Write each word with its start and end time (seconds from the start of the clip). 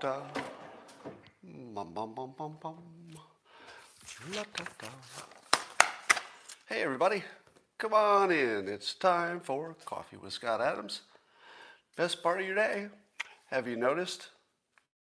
da. 0.00 0.22
Bum, 1.42 1.92
bum, 1.94 2.14
bum, 2.14 2.34
bum, 2.36 2.56
bum. 2.60 2.76
La, 4.34 4.42
da, 4.54 4.64
da. 4.78 4.88
Hey, 6.66 6.82
everybody. 6.82 7.24
Come 7.78 7.94
on 7.94 8.30
in. 8.30 8.68
It's 8.68 8.94
time 8.94 9.40
for 9.40 9.74
Coffee 9.84 10.16
with 10.16 10.32
Scott 10.32 10.60
Adams. 10.60 11.02
Best 11.96 12.22
part 12.22 12.40
of 12.40 12.46
your 12.46 12.56
day. 12.56 12.88
Have 13.50 13.66
you 13.66 13.76
noticed 13.76 14.28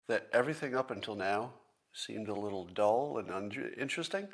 that 0.06 0.28
everything 0.32 0.76
up 0.76 0.90
until 0.90 1.16
now 1.16 1.52
seemed 1.92 2.28
a 2.28 2.34
little 2.34 2.64
dull 2.64 3.18
and 3.18 3.30
uninteresting? 3.30 4.28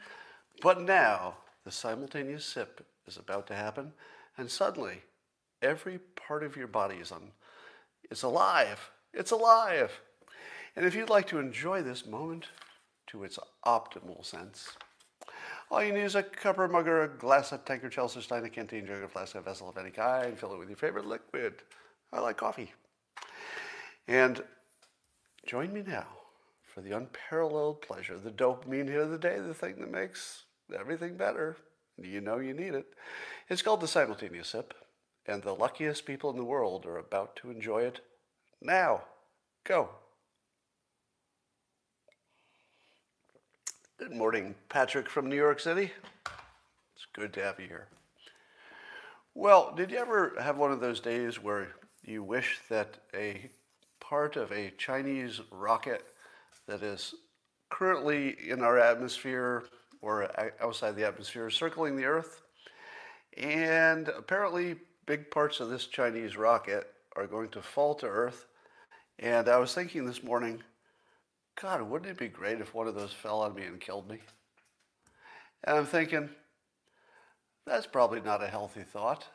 But 0.61 0.83
now 0.83 1.37
the 1.65 1.73
simultaneous 1.73 2.45
sip 2.45 2.85
is 3.07 3.17
about 3.17 3.47
to 3.47 3.55
happen, 3.55 3.93
and 4.37 4.51
suddenly 4.51 5.03
every 5.63 6.01
part 6.17 6.43
of 6.43 6.57
your 6.57 6.69
body 6.69 6.97
is 6.97 7.13
on. 7.13 7.31
It's 8.11 8.25
alive. 8.25 8.91
It's 9.15 9.31
alive. 9.31 10.01
And 10.77 10.87
if 10.87 10.95
you'd 10.95 11.11
like 11.11 11.27
to 11.29 11.39
enjoy 11.39 11.83
this 11.83 12.07
moment 12.07 12.47
to 13.09 13.25
its 13.25 13.39
optimal 13.67 14.25
sense, 14.25 14.71
all 15.71 15.83
you 15.85 15.93
need 15.93 16.03
is 16.03 16.17
a 16.17 16.23
cup 16.23 16.59
or 16.59 16.69
mug 16.69 16.89
or 16.89 17.03
a 17.03 17.09
glass, 17.09 17.53
a 17.53 17.59
tankard, 17.59 17.93
chalice, 17.93 18.17
stein, 18.21 18.45
a 18.45 18.49
canteen, 18.49 18.87
jug, 18.87 19.03
a 19.03 19.09
flask, 19.09 19.35
a 19.35 19.41
vessel 19.41 19.69
of 19.69 19.79
any 19.79 19.91
kind. 19.91 20.39
Fill 20.39 20.55
it 20.55 20.59
with 20.59 20.69
your 20.69 20.77
favorite 20.77 21.07
liquid. 21.07 21.63
I 22.13 22.21
like 22.21 22.37
coffee. 22.37 22.73
And 24.09 24.43
join 25.47 25.73
me 25.73 25.83
now 25.87 26.07
for 26.75 26.81
the 26.81 26.97
unparalleled 26.97 27.83
pleasure, 27.83 28.19
the 28.19 28.31
dopamine 28.31 28.89
hit 28.89 29.01
of 29.01 29.11
the 29.11 29.19
day, 29.19 29.39
the 29.39 29.55
thing 29.55 29.77
that 29.81 29.91
makes 29.91 30.45
everything 30.77 31.17
better. 31.17 31.57
You 31.97 32.21
know 32.21 32.39
you 32.39 32.55
need 32.55 32.75
it. 32.75 32.87
It's 33.49 33.63
called 33.63 33.81
the 33.81 33.89
simultaneous 33.89 34.49
sip, 34.49 34.75
and 35.27 35.43
the 35.43 35.55
luckiest 35.55 36.07
people 36.07 36.31
in 36.31 36.37
the 36.37 36.45
world 36.45 36.87
are 36.87 36.97
about 36.97 37.37
to 37.37 37.51
enjoy 37.51 37.83
it 37.83 38.01
now. 38.61 39.03
Go. 39.65 39.91
Good 44.01 44.17
morning, 44.17 44.55
Patrick 44.71 45.11
from 45.11 45.29
New 45.29 45.37
York 45.37 45.61
City. 45.61 45.93
It's 46.25 47.07
good 47.13 47.35
to 47.35 47.43
have 47.43 47.61
you 47.61 47.67
here. 47.67 47.87
Well, 49.35 49.75
did 49.77 49.91
you 49.91 49.99
ever 49.99 50.33
have 50.41 50.57
one 50.57 50.73
of 50.73 50.81
those 50.81 51.01
days 51.01 51.43
where 51.43 51.69
you 52.03 52.23
wish 52.23 52.61
that 52.71 52.97
a 53.15 53.51
part 54.01 54.37
of 54.37 54.53
a 54.53 54.73
Chinese 54.79 55.43
rocket 55.51 56.03
that 56.67 56.83
is 56.83 57.15
currently 57.69 58.39
in 58.49 58.63
our 58.63 58.79
atmosphere 58.79 59.65
or 60.01 60.31
outside 60.63 60.97
the 60.97 61.07
atmosphere 61.07 61.51
circling 61.51 61.95
the 61.95 62.07
Earth? 62.07 62.41
And 63.37 64.09
apparently, 64.09 64.77
big 65.05 65.31
parts 65.31 65.61
of 65.61 65.69
this 65.69 65.85
Chinese 65.85 66.39
rocket 66.39 66.91
are 67.17 67.27
going 67.27 67.51
to 67.51 67.61
fall 67.61 67.95
to 67.97 68.07
Earth. 68.07 68.47
And 69.19 69.47
I 69.47 69.59
was 69.59 69.75
thinking 69.75 70.07
this 70.07 70.23
morning, 70.23 70.63
God, 71.61 71.83
wouldn't 71.83 72.11
it 72.11 72.19
be 72.19 72.29
great 72.29 72.61
if 72.61 72.75
one 72.75 72.89
of 72.89 72.95
those 72.95 73.13
fell 73.13 73.41
on 73.41 73.55
me 73.55 73.65
and 73.65 73.81
killed 73.81 74.09
me? 74.09 74.19
And 75.65 75.79
I'm 75.79 75.87
thinking, 75.87 76.31
that's 77.67 77.87
probably 77.87 78.21
not 78.21 78.43
a 78.43 78.49
healthy 78.49 78.83
thought. 78.83 79.27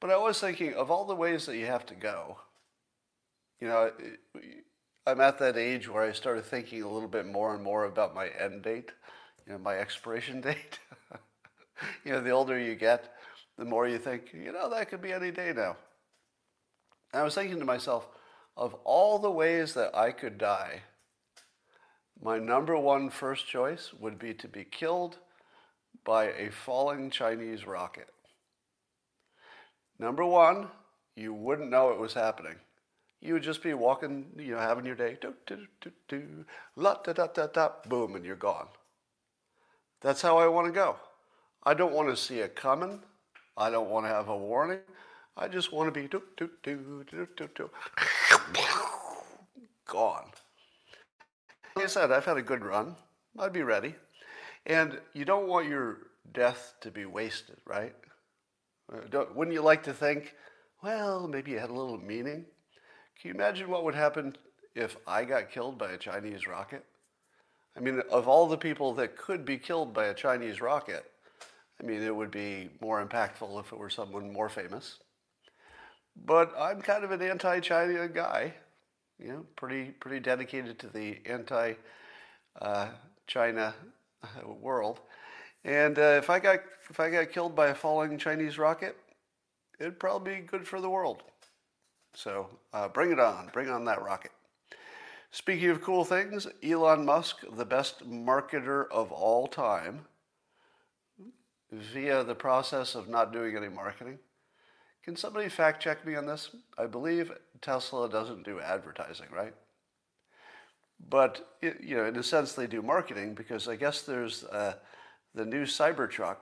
But 0.00 0.10
I 0.10 0.16
was 0.16 0.40
thinking 0.40 0.74
of 0.74 0.90
all 0.90 1.04
the 1.04 1.14
ways 1.14 1.46
that 1.46 1.56
you 1.56 1.66
have 1.66 1.86
to 1.86 1.94
go. 1.94 2.38
You 3.60 3.68
know, 3.68 3.90
I'm 5.06 5.20
at 5.20 5.38
that 5.38 5.56
age 5.56 5.88
where 5.88 6.04
I 6.04 6.12
started 6.12 6.44
thinking 6.44 6.82
a 6.82 6.88
little 6.88 7.08
bit 7.08 7.26
more 7.26 7.54
and 7.54 7.64
more 7.64 7.84
about 7.84 8.14
my 8.14 8.28
end 8.28 8.62
date, 8.62 8.92
you 9.46 9.52
know, 9.52 9.58
my 9.58 9.76
expiration 9.78 10.40
date. 10.42 10.78
you 12.04 12.12
know, 12.12 12.20
the 12.20 12.30
older 12.30 12.58
you 12.58 12.74
get, 12.74 13.12
the 13.56 13.64
more 13.64 13.88
you 13.88 13.98
think, 13.98 14.32
you 14.32 14.52
know, 14.52 14.70
that 14.70 14.88
could 14.88 15.02
be 15.02 15.12
any 15.12 15.30
day 15.30 15.52
now. 15.54 15.76
And 17.12 17.22
I 17.22 17.24
was 17.24 17.34
thinking 17.34 17.58
to 17.58 17.64
myself, 17.64 18.06
of 18.56 18.74
all 18.84 19.18
the 19.18 19.30
ways 19.30 19.74
that 19.74 19.96
I 19.96 20.10
could 20.10 20.38
die, 20.38 20.82
my 22.22 22.38
number 22.38 22.76
one 22.76 23.10
first 23.10 23.46
choice 23.46 23.92
would 23.98 24.18
be 24.18 24.34
to 24.34 24.48
be 24.48 24.64
killed 24.64 25.18
by 26.04 26.26
a 26.26 26.50
falling 26.50 27.10
Chinese 27.10 27.66
rocket. 27.66 28.08
Number 29.98 30.24
one, 30.24 30.68
you 31.16 31.34
wouldn't 31.34 31.70
know 31.70 31.90
it 31.90 31.98
was 31.98 32.14
happening. 32.14 32.56
You 33.20 33.34
would 33.34 33.42
just 33.42 33.62
be 33.62 33.74
walking, 33.74 34.26
you 34.38 34.52
know, 34.52 34.60
having 34.60 34.86
your 34.86 34.94
day, 34.94 35.16
do, 35.20 35.34
do, 35.46 35.66
do, 35.80 35.90
do, 36.08 36.44
la, 36.76 36.94
da, 37.02 37.12
da, 37.12 37.26
da, 37.26 37.46
da, 37.48 37.70
boom, 37.86 38.14
and 38.14 38.24
you're 38.24 38.36
gone. 38.36 38.68
That's 40.00 40.22
how 40.22 40.38
I 40.38 40.46
want 40.46 40.68
to 40.68 40.72
go. 40.72 40.96
I 41.64 41.74
don't 41.74 41.92
want 41.92 42.08
to 42.08 42.16
see 42.16 42.38
it 42.38 42.54
coming. 42.54 43.00
I 43.56 43.70
don't 43.70 43.90
want 43.90 44.06
to 44.06 44.10
have 44.10 44.28
a 44.28 44.36
warning. 44.36 44.78
I 45.36 45.48
just 45.48 45.72
want 45.72 45.92
to 45.92 46.00
be 46.00 46.06
do, 46.06 46.22
do, 46.36 46.50
do, 46.62 47.04
do, 47.10 47.28
do, 47.36 47.48
do, 47.54 47.70
gone. 49.86 50.30
Like 51.78 51.84
I 51.84 51.90
said, 51.90 52.10
I've 52.10 52.24
had 52.24 52.36
a 52.36 52.42
good 52.42 52.64
run. 52.64 52.96
I'd 53.38 53.52
be 53.52 53.62
ready. 53.62 53.94
And 54.66 54.98
you 55.12 55.24
don't 55.24 55.46
want 55.46 55.68
your 55.68 55.98
death 56.32 56.74
to 56.80 56.90
be 56.90 57.06
wasted, 57.06 57.58
right? 57.64 57.94
Uh, 58.92 59.02
don't, 59.08 59.36
wouldn't 59.36 59.54
you 59.54 59.62
like 59.62 59.84
to 59.84 59.92
think, 59.92 60.34
well, 60.82 61.28
maybe 61.28 61.54
it 61.54 61.60
had 61.60 61.70
a 61.70 61.72
little 61.72 61.96
meaning? 61.96 62.46
Can 63.20 63.28
you 63.28 63.30
imagine 63.30 63.70
what 63.70 63.84
would 63.84 63.94
happen 63.94 64.36
if 64.74 64.96
I 65.06 65.24
got 65.24 65.52
killed 65.52 65.78
by 65.78 65.92
a 65.92 65.96
Chinese 65.96 66.48
rocket? 66.48 66.84
I 67.76 67.80
mean, 67.80 68.02
of 68.10 68.26
all 68.26 68.48
the 68.48 68.58
people 68.58 68.92
that 68.94 69.16
could 69.16 69.44
be 69.44 69.56
killed 69.56 69.94
by 69.94 70.06
a 70.06 70.14
Chinese 70.14 70.60
rocket, 70.60 71.04
I 71.80 71.86
mean, 71.86 72.02
it 72.02 72.14
would 72.14 72.32
be 72.32 72.70
more 72.80 73.06
impactful 73.06 73.60
if 73.60 73.70
it 73.70 73.78
were 73.78 73.88
someone 73.88 74.32
more 74.32 74.48
famous. 74.48 74.98
But 76.26 76.52
I'm 76.58 76.82
kind 76.82 77.04
of 77.04 77.12
an 77.12 77.22
anti-China 77.22 78.08
guy 78.08 78.54
you 79.18 79.28
know, 79.28 79.44
pretty 79.56 79.90
pretty 79.92 80.20
dedicated 80.20 80.78
to 80.78 80.86
the 80.88 81.18
anti-China 81.26 81.74
uh, 84.22 84.48
world. 84.48 85.00
And 85.64 85.98
uh, 85.98 86.16
if 86.18 86.30
I 86.30 86.38
got 86.38 86.60
if 86.90 87.00
I 87.00 87.10
got 87.10 87.32
killed 87.32 87.54
by 87.56 87.68
a 87.68 87.74
falling 87.74 88.16
Chinese 88.18 88.58
rocket, 88.58 88.96
it'd 89.78 89.98
probably 89.98 90.36
be 90.36 90.42
good 90.42 90.66
for 90.66 90.80
the 90.80 90.88
world. 90.88 91.22
So 92.14 92.48
uh, 92.72 92.88
bring 92.88 93.12
it 93.12 93.20
on, 93.20 93.50
bring 93.52 93.68
on 93.68 93.84
that 93.84 94.02
rocket. 94.02 94.32
Speaking 95.30 95.68
of 95.68 95.82
cool 95.82 96.04
things, 96.04 96.46
Elon 96.62 97.04
Musk, 97.04 97.44
the 97.56 97.66
best 97.66 98.08
marketer 98.08 98.86
of 98.90 99.12
all 99.12 99.46
time, 99.46 100.06
via 101.70 102.24
the 102.24 102.34
process 102.34 102.94
of 102.94 103.08
not 103.08 103.30
doing 103.32 103.54
any 103.54 103.68
marketing, 103.68 104.18
can 105.08 105.16
somebody 105.16 105.48
fact 105.48 105.82
check 105.82 106.04
me 106.04 106.16
on 106.16 106.26
this? 106.26 106.50
I 106.76 106.84
believe 106.84 107.32
Tesla 107.62 108.10
doesn't 108.10 108.44
do 108.44 108.60
advertising, 108.60 109.28
right? 109.34 109.54
But 111.08 111.48
you 111.62 111.96
know, 111.96 112.04
in 112.04 112.16
a 112.16 112.22
sense, 112.22 112.52
they 112.52 112.66
do 112.66 112.82
marketing 112.82 113.32
because 113.32 113.68
I 113.68 113.76
guess 113.76 114.02
there's 114.02 114.44
uh, 114.44 114.74
the 115.34 115.46
new 115.46 115.62
Cybertruck, 115.62 116.40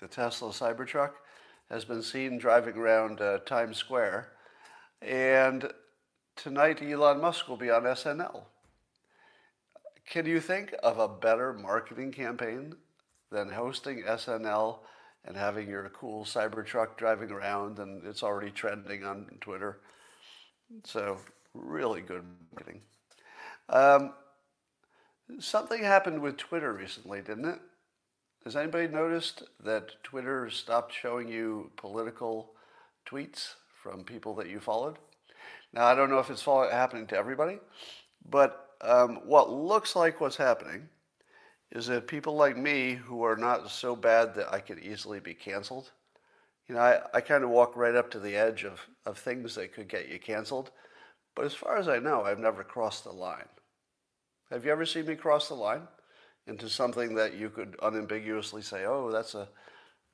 the 0.00 0.06
Tesla 0.06 0.50
Cybertruck, 0.50 1.10
has 1.72 1.84
been 1.84 2.04
seen 2.04 2.38
driving 2.38 2.76
around 2.76 3.20
uh, 3.20 3.38
Times 3.38 3.78
Square, 3.78 4.28
and 5.02 5.68
tonight 6.36 6.80
Elon 6.80 7.20
Musk 7.20 7.48
will 7.48 7.56
be 7.56 7.70
on 7.72 7.82
SNL. 7.82 8.44
Can 10.08 10.24
you 10.24 10.38
think 10.38 10.72
of 10.84 11.00
a 11.00 11.08
better 11.08 11.52
marketing 11.52 12.12
campaign 12.12 12.76
than 13.32 13.50
hosting 13.50 14.04
SNL 14.04 14.78
and 15.28 15.36
having 15.36 15.68
your 15.68 15.88
cool 15.90 16.24
Cybertruck 16.24 16.96
driving 16.96 17.30
around, 17.30 17.78
and 17.78 18.04
it's 18.06 18.22
already 18.22 18.50
trending 18.50 19.04
on 19.04 19.26
Twitter. 19.42 19.78
So, 20.84 21.18
really 21.52 22.00
good 22.00 22.24
marketing. 22.50 22.80
Um, 23.68 24.14
something 25.38 25.82
happened 25.84 26.22
with 26.22 26.38
Twitter 26.38 26.72
recently, 26.72 27.20
didn't 27.20 27.44
it? 27.44 27.60
Has 28.44 28.56
anybody 28.56 28.88
noticed 28.88 29.42
that 29.62 30.02
Twitter 30.02 30.48
stopped 30.48 30.94
showing 30.94 31.28
you 31.28 31.72
political 31.76 32.52
tweets 33.06 33.54
from 33.82 34.04
people 34.04 34.34
that 34.36 34.48
you 34.48 34.60
followed? 34.60 34.96
Now, 35.74 35.84
I 35.84 35.94
don't 35.94 36.08
know 36.08 36.20
if 36.20 36.30
it's 36.30 36.44
happening 36.44 37.06
to 37.08 37.18
everybody, 37.18 37.58
but 38.26 38.70
um, 38.80 39.20
what 39.26 39.50
looks 39.50 39.94
like 39.94 40.22
what's 40.22 40.36
happening 40.36 40.88
is 41.70 41.86
that 41.86 42.06
people 42.06 42.34
like 42.34 42.56
me 42.56 42.94
who 42.94 43.22
are 43.22 43.36
not 43.36 43.70
so 43.70 43.94
bad 43.94 44.34
that 44.34 44.52
I 44.52 44.60
could 44.60 44.78
easily 44.78 45.20
be 45.20 45.34
canceled, 45.34 45.90
you 46.66 46.74
know, 46.74 46.80
I, 46.80 47.00
I 47.14 47.20
kind 47.20 47.44
of 47.44 47.50
walk 47.50 47.76
right 47.76 47.94
up 47.94 48.10
to 48.12 48.18
the 48.18 48.36
edge 48.36 48.64
of, 48.64 48.80
of 49.06 49.18
things 49.18 49.54
that 49.54 49.74
could 49.74 49.88
get 49.88 50.08
you 50.08 50.18
canceled. 50.18 50.70
But 51.34 51.44
as 51.44 51.54
far 51.54 51.76
as 51.76 51.88
I 51.88 51.98
know, 51.98 52.22
I've 52.22 52.38
never 52.38 52.64
crossed 52.64 53.04
the 53.04 53.12
line. 53.12 53.48
Have 54.50 54.64
you 54.64 54.72
ever 54.72 54.86
seen 54.86 55.06
me 55.06 55.14
cross 55.14 55.48
the 55.48 55.54
line 55.54 55.82
into 56.46 56.68
something 56.68 57.14
that 57.14 57.34
you 57.34 57.50
could 57.50 57.76
unambiguously 57.82 58.62
say, 58.62 58.84
oh, 58.86 59.10
that's 59.10 59.34
a 59.34 59.48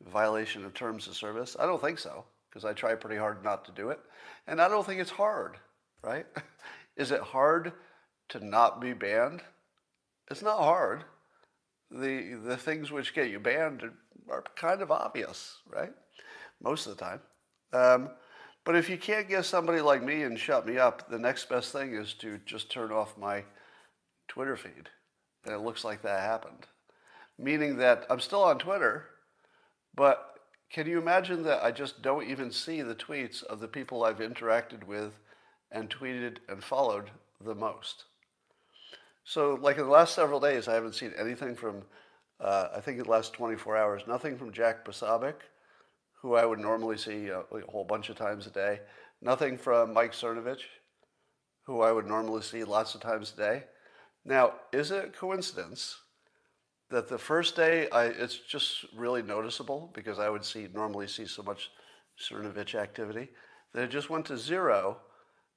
violation 0.03 0.65
of 0.65 0.75
terms 0.75 1.07
of 1.07 1.17
service? 1.17 1.57
I 1.59 1.67
don't 1.67 1.81
think 1.81 1.99
so, 1.99 2.25
because 2.51 2.65
I 2.65 2.73
try 2.73 2.95
pretty 2.95 3.17
hard 3.17 3.45
not 3.45 3.65
to 3.67 3.73
do 3.73 3.91
it. 3.91 4.01
And 4.47 4.61
I 4.61 4.69
don't 4.69 4.85
think 4.85 5.01
it's 5.01 5.11
hard, 5.11 5.57
right? 6.03 6.27
Is 6.97 7.11
it 7.11 7.21
hard 7.21 7.73
to 8.31 8.45
not 8.45 8.81
be 8.81 8.93
banned? 8.93 9.43
It's 10.31 10.43
not 10.43 10.59
hard 10.59 11.05
the 11.91 12.41
the 12.45 12.57
things 12.57 12.91
which 12.91 13.15
get 13.15 13.31
you 13.31 13.41
banned 13.41 13.83
are, 14.29 14.45
kind 14.57 14.83
of 14.83 14.91
obvious, 14.91 15.59
right? 15.69 15.93
Most 16.61 16.87
of 16.87 16.97
the 16.97 17.05
time. 17.05 17.21
Um, 17.73 18.11
But 18.65 18.77
if 18.77 18.89
you 18.89 18.97
can't 18.97 19.29
get 19.29 19.45
somebody 19.45 19.83
like 19.83 20.03
me 20.03 20.23
and 20.23 20.39
shut 20.39 20.67
me 20.67 20.79
up, 20.79 21.09
the 21.11 21.19
next 21.19 21.49
best 21.51 21.71
thing 21.71 21.95
is 21.95 22.15
to 22.15 22.39
just 22.47 22.71
turn 22.71 22.91
off 22.91 23.19
my 23.19 23.45
Twitter 24.27 24.57
feed. 24.57 24.89
And 25.45 25.55
it 25.55 25.61
looks 25.61 25.85
like 25.85 26.01
that 26.03 26.21
happened. 26.21 26.67
Meaning 27.39 27.77
that 27.77 28.07
I'm 28.09 28.21
still 28.21 28.43
on 28.43 28.59
Twitter, 28.59 29.11
but 29.95 30.41
can 30.71 30.87
you 30.87 30.99
imagine 30.99 31.43
that 31.43 31.63
I 31.63 31.73
just 31.73 32.01
don't 32.01 32.27
even 32.29 32.51
see 32.51 32.81
the 32.81 32.95
tweets 32.95 33.43
of 33.43 33.61
the 33.61 33.69
people 33.69 34.03
I've 34.03 34.19
interacted 34.19 34.85
with 34.85 35.13
and 35.71 35.91
tweeted 35.91 36.39
and 36.49 36.65
followed 36.65 37.11
the 37.41 37.55
most? 37.55 38.05
So, 39.25 39.59
like 39.61 39.79
in 39.79 39.85
the 39.85 39.91
last 39.91 40.15
several 40.15 40.39
days, 40.39 40.69
I 40.69 40.75
haven't 40.75 40.95
seen 40.95 41.13
anything 41.19 41.55
from, 41.55 41.83
uh, 42.41 42.69
I 42.77 42.81
think 42.81 42.99
in 42.99 43.05
the 43.05 43.11
last 43.11 43.33
24 43.33 43.77
hours, 43.77 44.03
nothing 44.07 44.37
from 44.37 44.53
Jack 44.53 44.85
Posobiec, 44.85 45.37
who 46.21 46.35
I 46.35 46.45
would 46.45 46.59
normally 46.59 46.99
see 46.99 47.29
a, 47.29 47.41
a 47.41 47.61
whole 47.71 47.85
bunch 47.85 48.11
of 48.11 48.17
times 48.17 48.47
a 48.47 48.51
day. 48.51 48.81
Nothing 49.23 49.57
from 49.57 49.95
Mike 49.95 50.13
Cernovich, 50.13 50.61
who 51.67 51.81
I 51.81 51.91
would 51.91 52.07
normally 52.07 52.43
see 52.43 52.65
lots 52.65 52.95
of 52.95 53.01
times 53.01 53.33
a 53.33 53.37
day. 53.37 53.65
Now, 54.27 54.55
is 54.73 54.91
it 54.91 55.05
a 55.07 55.09
coincidence 55.09 55.99
that 56.91 57.09
the 57.09 57.19
first 57.19 57.57
day 57.57 57.89
I, 57.91 58.05
it's 58.05 58.37
just 58.37 58.85
really 58.95 59.23
noticeable 59.23 59.91
because 59.95 60.19
I 60.19 60.29
would 60.29 60.45
see 60.45 60.69
normally 60.73 61.09
see 61.09 61.27
so 61.27 61.43
much 61.43 61.71
Cernovich 62.19 62.75
activity 62.75 63.31
that 63.73 63.85
it 63.85 63.91
just 63.91 64.11
went 64.11 64.27
to 64.27 64.37
zero 64.37 64.99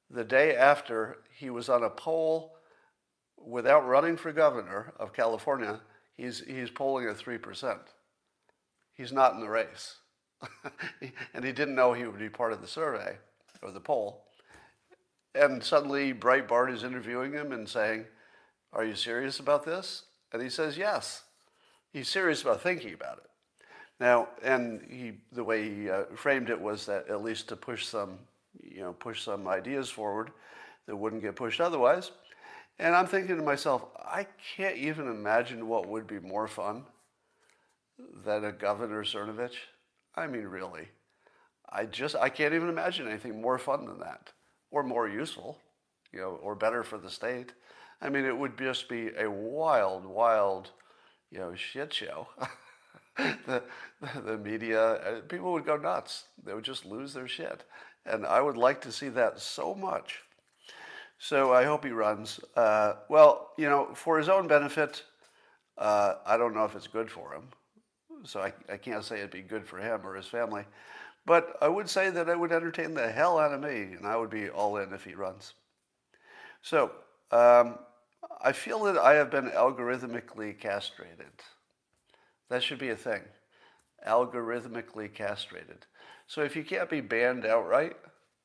the 0.10 0.24
day 0.24 0.56
after 0.56 1.18
he 1.38 1.50
was 1.50 1.68
on 1.68 1.84
a 1.84 1.90
poll 1.90 2.56
without 3.38 3.88
running 3.88 4.18
for 4.18 4.31
governor 4.31 4.94
of 5.00 5.13
California, 5.13 5.80
he's, 6.16 6.44
he's 6.45 6.69
polling 6.69 7.07
at 7.07 7.18
3%. 7.18 7.78
He's 8.94 9.13
not 9.13 9.34
in 9.34 9.39
the 9.39 9.50
race. 9.50 9.98
and 11.34 11.44
he 11.44 11.51
didn't 11.51 11.75
know 11.75 11.94
he 11.94 12.06
would 12.06 12.19
be 12.19 12.30
part 12.30 12.54
of 12.54 12.62
the 12.62 12.68
survey 12.68 13.18
or 13.62 13.72
the 13.72 13.80
poll. 13.80 14.24
And 15.34 15.63
suddenly 15.63 16.13
Breitbart 16.13 16.74
is 16.74 16.84
interviewing 16.84 17.34
him 17.34 17.51
and 17.51 17.68
saying, 17.68 18.06
Are 18.74 18.84
you 18.84 18.95
serious 18.95 19.39
about 19.39 19.66
this? 19.66 20.04
And 20.34 20.42
he 20.42 20.50
says, 20.50 20.78
Yes. 20.78 21.24
He's 21.94 22.10
serious 22.10 22.42
about 22.42 22.62
thinking 22.62 22.94
about 22.94 23.19
it. 23.19 23.30
Now, 24.00 24.28
and 24.44 24.81
he, 24.89 25.13
the 25.31 25.44
way 25.44 25.74
he 25.74 25.89
uh, 25.89 26.04
framed 26.16 26.50
it 26.50 26.60
was 26.60 26.86
that 26.86 27.10
at 27.10 27.24
least 27.24 27.50
to 27.50 27.56
push 27.56 27.86
some, 27.86 28.19
you 28.62 28.81
know, 28.81 28.94
push 28.94 29.24
some 29.24 29.48
ideas 29.48 29.89
forward 29.89 30.31
that 30.86 30.95
wouldn't 30.95 31.24
get 31.24 31.36
pushed 31.36 31.60
otherwise. 31.60 32.12
And 32.79 32.95
I'm 32.95 33.07
thinking 33.07 33.38
to 33.38 33.44
myself, 33.44 33.85
I 33.97 34.27
can't 34.56 34.77
even 34.77 35.07
imagine 35.07 35.68
what 35.68 35.88
would 35.88 36.06
be 36.06 36.19
more 36.19 36.47
fun 36.47 36.85
than 38.24 38.45
a 38.45 38.51
Governor 38.51 39.03
Cernovich. 39.03 39.56
I 40.15 40.27
mean, 40.27 40.44
really. 40.44 40.89
I 41.69 41.85
just, 41.85 42.15
I 42.15 42.29
can't 42.29 42.53
even 42.53 42.69
imagine 42.69 43.07
anything 43.07 43.41
more 43.41 43.57
fun 43.57 43.85
than 43.85 44.00
that, 44.00 44.31
or 44.71 44.83
more 44.83 45.07
useful, 45.07 45.57
you 46.13 46.19
know, 46.19 46.39
or 46.41 46.56
better 46.56 46.83
for 46.83 46.97
the 46.97 47.09
state. 47.09 47.53
I 48.01 48.09
mean, 48.09 48.25
it 48.25 48.38
would 48.38 48.57
just 48.57 48.88
be 48.88 49.09
a 49.18 49.29
wild, 49.29 50.06
wild, 50.06 50.69
you 51.31 51.39
know, 51.39 51.56
shit 51.56 51.94
show. 51.94 52.27
the, 53.18 53.63
the 54.24 54.38
media, 54.38 54.81
uh, 54.81 55.21
people 55.21 55.51
would 55.53 55.65
go 55.65 55.77
nuts. 55.77 56.25
They 56.44 56.53
would 56.53 56.63
just 56.63 56.85
lose 56.85 57.13
their 57.13 57.27
shit. 57.27 57.63
And 58.06 58.25
I 58.25 58.39
would 58.39 58.56
like 58.56 58.81
to 58.81 58.91
see 58.91 59.09
that 59.09 59.39
so 59.39 59.74
much. 59.74 60.21
So 61.19 61.54
I 61.54 61.64
hope 61.64 61.84
he 61.84 61.92
runs. 61.92 62.40
Uh, 62.56 62.94
well, 63.10 63.52
you 63.58 63.69
know, 63.69 63.90
for 63.94 64.18
his 64.18 64.30
own 64.30 64.48
benefit, 64.48 65.04
uh, 65.78 66.16
I 66.25 66.38
don't 66.38 66.54
know 66.54 66.66
if 66.66 66.75
it's 66.75 66.88
good 66.88 67.10
for 67.10 67.34
him. 67.34 67.44
So 68.24 68.42
I, 68.42 68.54
I 68.72 68.78
can't 68.78 69.04
say 69.04 69.18
it'd 69.18 69.31
be 69.31 69.42
good 69.42 69.66
for 69.66 69.78
him 69.78 70.02
or 70.04 70.16
his 70.16 70.28
family. 70.28 70.66
But 71.25 71.58
I 71.62 71.68
would 71.68 71.90
say 71.90 72.10
that 72.10 72.30
it 72.30 72.40
would 72.40 72.52
entertain 72.52 72.94
the 72.94 73.12
hell 73.12 73.38
out 73.38 73.54
of 73.54 73.62
me, 73.62 73.96
and 73.98 74.06
I 74.06 74.16
would 74.16 74.30
be 74.30 74.50
all 74.50 74.78
in 74.78 74.94
if 74.94 75.04
he 75.04 75.14
runs. 75.14 75.54
So 76.62 76.92
um, 77.31 77.78
I 78.42 78.54
feel 78.54 78.84
that 78.86 78.98
I 78.98 79.16
have 79.16 79.30
been 79.30 79.50
algorithmically 79.50 80.58
castrated. 80.58 81.44
That 82.50 82.63
should 82.63 82.80
be 82.80 82.90
a 82.90 82.96
thing. 82.96 83.22
Algorithmically 84.08 85.13
castrated. 85.13 85.86
So 86.28 86.44
if 86.44 86.56
you 86.56 86.63
can't 86.63 86.90
be 86.90 87.02
banned 87.02 87.46
outright, 87.46 87.98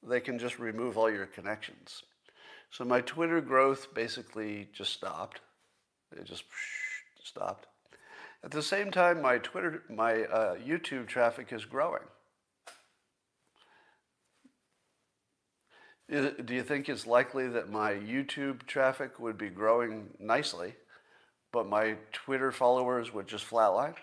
they 0.02 0.20
can 0.20 0.38
just 0.38 0.58
remove 0.58 0.98
all 0.98 1.10
your 1.10 1.26
connections. 1.26 2.02
So 2.72 2.84
my 2.86 3.02
Twitter 3.02 3.42
growth 3.42 3.92
basically 3.92 4.68
just 4.72 4.94
stopped. 4.94 5.40
It 6.16 6.24
just 6.24 6.44
stopped. 7.22 7.66
At 8.42 8.50
the 8.50 8.62
same 8.62 8.90
time, 8.90 9.20
my 9.20 9.38
Twitter, 9.38 9.82
my 9.90 10.22
uh, 10.22 10.56
YouTube 10.56 11.06
traffic 11.06 11.52
is 11.52 11.66
growing. 11.66 12.02
Do 16.08 16.54
you 16.54 16.62
think 16.62 16.88
it's 16.88 17.06
likely 17.06 17.46
that 17.48 17.70
my 17.70 17.92
YouTube 17.92 18.66
traffic 18.66 19.20
would 19.20 19.38
be 19.38 19.48
growing 19.48 20.08
nicely, 20.18 20.74
but 21.52 21.68
my 21.68 21.96
Twitter 22.12 22.52
followers 22.52 23.12
would 23.12 23.28
just 23.28 23.48
flatline 23.48 23.94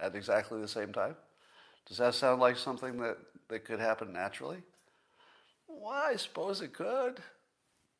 at 0.00 0.14
exactly 0.14 0.60
the 0.60 0.68
same 0.68 0.92
time? 0.92 1.16
Does 1.86 1.98
that 1.98 2.14
sound 2.14 2.40
like 2.40 2.56
something 2.56 2.98
that, 3.00 3.18
that 3.48 3.64
could 3.64 3.80
happen 3.80 4.12
naturally? 4.12 4.62
Well, 5.68 5.92
I 5.92 6.16
suppose 6.16 6.62
it 6.62 6.72
could. 6.72 7.20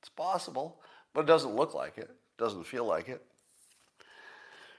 It's 0.03 0.09
possible, 0.09 0.81
but 1.15 1.21
it 1.21 1.27
doesn't 1.27 1.55
look 1.55 1.75
like 1.75 1.97
it. 1.97 2.11
Doesn't 2.37 2.67
feel 2.67 2.85
like 2.85 3.09
it. 3.09 3.23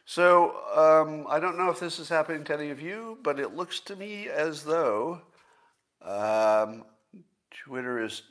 So 0.05 0.57
um, 0.75 1.25
I 1.29 1.39
don't 1.39 1.57
know 1.57 1.69
if 1.69 1.79
this 1.79 1.97
is 1.97 2.09
happening 2.09 2.43
to 2.43 2.53
any 2.53 2.71
of 2.71 2.81
you, 2.81 3.17
but 3.23 3.39
it 3.39 3.55
looks 3.55 3.79
to 3.81 3.95
me 3.95 4.27
as 4.27 4.63
though 4.63 5.21
um, 6.01 6.83
Twitter 7.51 8.03
is 8.03 8.23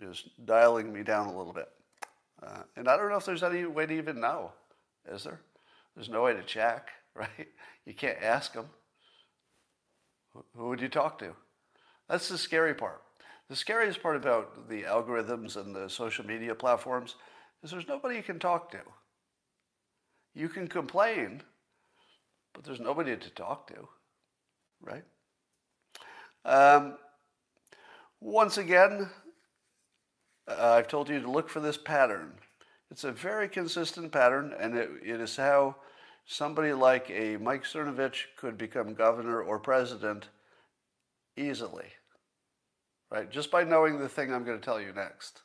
is 0.00 0.24
dialing 0.44 0.90
me 0.90 1.02
down 1.02 1.26
a 1.26 1.36
little 1.36 1.52
bit. 1.52 1.68
Uh, 2.42 2.62
and 2.76 2.88
I 2.88 2.96
don't 2.96 3.10
know 3.10 3.16
if 3.16 3.26
there's 3.26 3.42
any 3.42 3.66
way 3.66 3.84
to 3.84 3.92
even 3.92 4.20
know. 4.20 4.52
Is 5.10 5.24
there? 5.24 5.40
There's 5.94 6.08
no 6.08 6.22
way 6.22 6.32
to 6.32 6.42
check, 6.42 6.88
right? 7.14 7.48
You 7.84 7.92
can't 7.92 8.22
ask 8.22 8.54
them. 8.54 8.66
Who 10.56 10.68
would 10.68 10.80
you 10.80 10.88
talk 10.88 11.18
to? 11.18 11.34
That's 12.08 12.28
the 12.28 12.38
scary 12.38 12.74
part. 12.74 13.02
The 13.48 13.56
scariest 13.56 14.02
part 14.02 14.16
about 14.16 14.68
the 14.68 14.82
algorithms 14.82 15.56
and 15.56 15.74
the 15.74 15.88
social 15.88 16.26
media 16.26 16.54
platforms 16.54 17.14
is 17.62 17.70
there's 17.70 17.88
nobody 17.88 18.16
you 18.16 18.22
can 18.22 18.38
talk 18.38 18.70
to. 18.72 18.80
You 20.34 20.50
can 20.50 20.68
complain, 20.68 21.42
but 22.52 22.62
there's 22.64 22.80
nobody 22.80 23.16
to 23.16 23.30
talk 23.30 23.66
to, 23.68 23.88
right? 24.82 25.04
Um, 26.44 26.98
once 28.20 28.58
again, 28.58 29.08
uh, 30.46 30.74
I've 30.74 30.88
told 30.88 31.08
you 31.08 31.20
to 31.20 31.30
look 31.30 31.48
for 31.48 31.60
this 31.60 31.78
pattern. 31.78 32.32
It's 32.90 33.04
a 33.04 33.12
very 33.12 33.48
consistent 33.48 34.12
pattern, 34.12 34.54
and 34.58 34.76
it, 34.76 34.90
it 35.02 35.20
is 35.20 35.36
how 35.36 35.76
somebody 36.26 36.74
like 36.74 37.10
a 37.10 37.38
Mike 37.38 37.64
Cernovich 37.64 38.26
could 38.36 38.58
become 38.58 38.92
governor 38.92 39.42
or 39.42 39.58
president 39.58 40.28
easily 41.36 41.92
right? 43.10 43.30
Just 43.30 43.50
by 43.50 43.64
knowing 43.64 43.98
the 43.98 44.08
thing 44.08 44.32
I'm 44.32 44.44
going 44.44 44.58
to 44.58 44.64
tell 44.64 44.80
you 44.80 44.92
next, 44.92 45.42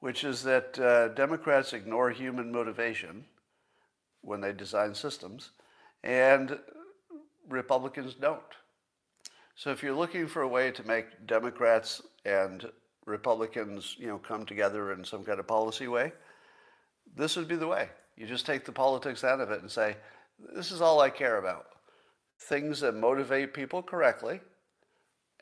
which 0.00 0.24
is 0.24 0.42
that 0.44 0.78
uh, 0.78 1.08
Democrats 1.08 1.72
ignore 1.72 2.10
human 2.10 2.52
motivation 2.52 3.24
when 4.22 4.40
they 4.40 4.52
design 4.52 4.94
systems, 4.94 5.50
and 6.02 6.58
Republicans 7.48 8.14
don't. 8.14 8.40
So 9.54 9.70
if 9.70 9.82
you're 9.82 9.94
looking 9.94 10.26
for 10.26 10.42
a 10.42 10.48
way 10.48 10.70
to 10.72 10.86
make 10.86 11.26
Democrats 11.26 12.02
and 12.24 12.66
Republicans, 13.06 13.96
you 13.98 14.08
know, 14.08 14.18
come 14.18 14.44
together 14.44 14.92
in 14.92 15.04
some 15.04 15.24
kind 15.24 15.40
of 15.40 15.46
policy 15.46 15.88
way, 15.88 16.12
this 17.16 17.36
would 17.36 17.48
be 17.48 17.56
the 17.56 17.66
way. 17.66 17.88
You 18.16 18.26
just 18.26 18.46
take 18.46 18.64
the 18.64 18.72
politics 18.72 19.24
out 19.24 19.40
of 19.40 19.50
it 19.50 19.62
and 19.62 19.70
say, 19.70 19.96
this 20.54 20.70
is 20.70 20.80
all 20.80 21.00
I 21.00 21.08
care 21.08 21.38
about. 21.38 21.66
Things 22.38 22.80
that 22.80 22.94
motivate 22.94 23.54
people 23.54 23.82
correctly 23.82 24.40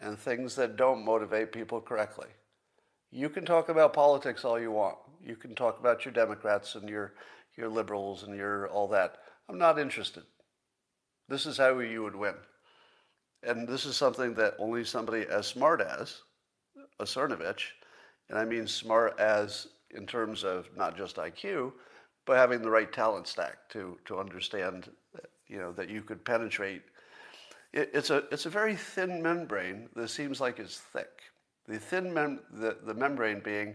and 0.00 0.18
things 0.18 0.54
that 0.56 0.76
don't 0.76 1.04
motivate 1.04 1.52
people 1.52 1.80
correctly. 1.80 2.28
You 3.10 3.28
can 3.28 3.44
talk 3.44 3.68
about 3.68 3.92
politics 3.92 4.44
all 4.44 4.60
you 4.60 4.72
want. 4.72 4.96
You 5.24 5.36
can 5.36 5.54
talk 5.54 5.78
about 5.78 6.04
your 6.04 6.12
Democrats 6.12 6.74
and 6.74 6.88
your, 6.88 7.14
your 7.56 7.68
liberals 7.68 8.24
and 8.24 8.36
your 8.36 8.68
all 8.68 8.88
that. 8.88 9.18
I'm 9.48 9.58
not 9.58 9.78
interested. 9.78 10.24
This 11.28 11.46
is 11.46 11.56
how 11.56 11.78
you 11.78 12.02
would 12.02 12.16
win. 12.16 12.34
And 13.42 13.68
this 13.68 13.84
is 13.84 13.96
something 13.96 14.34
that 14.34 14.54
only 14.58 14.84
somebody 14.84 15.26
as 15.30 15.46
smart 15.46 15.80
as 15.80 16.22
a 16.98 17.04
Cernovich, 17.04 17.62
and 18.28 18.38
I 18.38 18.44
mean 18.44 18.66
smart 18.66 19.18
as 19.20 19.68
in 19.90 20.06
terms 20.06 20.44
of 20.44 20.68
not 20.76 20.96
just 20.96 21.16
IQ, 21.16 21.72
but 22.26 22.36
having 22.36 22.62
the 22.62 22.70
right 22.70 22.92
talent 22.92 23.26
stack 23.26 23.68
to, 23.70 23.98
to 24.06 24.18
understand 24.18 24.90
that, 25.14 25.30
you 25.46 25.58
know, 25.58 25.72
that 25.72 25.90
you 25.90 26.02
could 26.02 26.24
penetrate 26.24 26.82
it's, 27.74 28.10
a, 28.10 28.24
it's 28.30 28.46
a 28.46 28.50
very 28.50 28.76
thin 28.76 29.20
membrane 29.20 29.88
that 29.96 30.08
seems 30.08 30.40
like 30.40 30.60
it's 30.60 30.78
thick. 30.78 31.22
The 31.66 31.78
thin 31.78 32.14
mem- 32.14 32.40
the, 32.52 32.76
the 32.84 32.94
membrane 32.94 33.40
being 33.40 33.74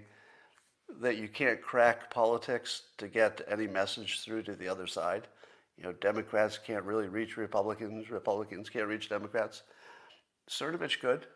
that 1.02 1.18
you 1.18 1.28
can't 1.28 1.62
crack 1.62 2.10
politics 2.10 2.84
to 2.98 3.10
get 3.10 3.42
any 3.50 3.68
message 3.68 4.22
through 4.22 4.44
to 4.44 4.56
the 4.56 4.70
other 4.70 4.88
side. 4.88 5.28
You 5.78 5.84
know, 5.84 5.92
Democrats 5.92 6.58
can't 6.58 6.84
really 6.86 7.08
reach 7.08 7.36
Republicans, 7.36 8.10
Republicans 8.10 8.70
can't 8.70 8.88
reach 8.88 9.10
Democrats. 9.10 9.64
Cernovich 10.50 11.00
could, 11.00 11.28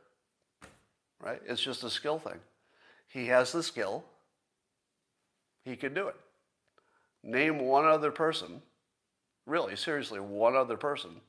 right? 1.22 1.41
It's 1.46 1.62
just 1.62 1.84
a 1.84 1.89
skill 1.89 2.17
thing. 2.17 2.39
He 3.10 3.27
has 3.27 3.51
the 3.51 3.62
skill. 3.62 4.05
He 5.65 5.75
can 5.75 5.93
do 5.93 6.08
it. 6.08 6.15
Name 7.24 7.60
one 7.60 7.86
other 7.86 8.12
person, 8.12 8.62
really, 9.46 9.75
seriously, 9.75 10.20
one 10.20 10.55
other 10.55 10.77
person 10.77 11.22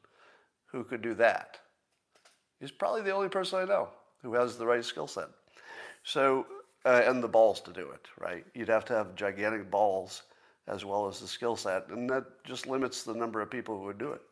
who 0.75 0.83
could 0.83 1.03
do 1.03 1.15
that. 1.15 1.59
He's 2.59 2.73
probably 2.73 3.03
the 3.03 3.13
only 3.13 3.29
person 3.29 3.61
I 3.61 3.65
know 3.65 3.89
who 4.23 4.35
has 4.35 4.59
the 4.59 4.67
right 4.67 4.85
skill 4.85 5.07
set. 5.07 5.29
So, 6.03 6.47
uh, 6.85 7.03
and 7.07 7.23
the 7.23 7.29
balls 7.29 7.61
to 7.63 7.73
do 7.73 7.91
it, 7.91 8.09
right? 8.19 8.45
You'd 8.55 8.69
have 8.69 8.85
to 8.87 8.93
have 8.93 9.15
gigantic 9.15 9.71
balls 9.71 10.25
as 10.67 10.85
well 10.85 11.07
as 11.07 11.21
the 11.21 11.29
skill 11.29 11.55
set, 11.55 11.89
and 11.91 12.11
that 12.11 12.25
just 12.45 12.67
limits 12.67 13.05
the 13.05 13.15
number 13.15 13.41
of 13.41 13.51
people 13.51 13.79
who 13.79 13.85
would 13.85 13.99
do 13.99 14.13
it. 14.13 14.23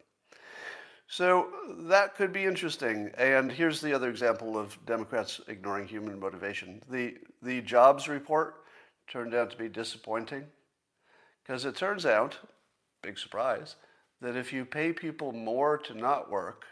So 1.07 1.49
that 1.89 2.17
could 2.17 2.33
be 2.33 2.45
interesting. 2.45 3.13
And 3.19 3.53
here's 3.53 3.81
the 3.81 3.93
other 3.93 4.11
example 4.11 4.59
of 4.59 4.77
Democrats 4.85 5.41
ignoring 5.47 5.87
human 5.87 6.19
motivation. 6.19 6.83
The, 6.91 7.19
the 7.43 7.61
jobs 7.61 8.09
report 8.09 8.65
turned 9.09 9.35
out 9.35 9.51
to 9.51 9.57
be 9.57 9.69
disappointing 9.69 10.45
because 11.45 11.67
it 11.67 11.77
turns 11.77 12.05
out, 12.07 12.39
big 13.03 13.19
surprise, 13.19 13.77
that 14.23 14.37
if 14.37 14.53
you 14.53 14.65
pay 14.65 14.93
people 14.93 15.33
more 15.33 15.77
to 15.77 15.95
not 15.95 16.31
work 16.31 16.65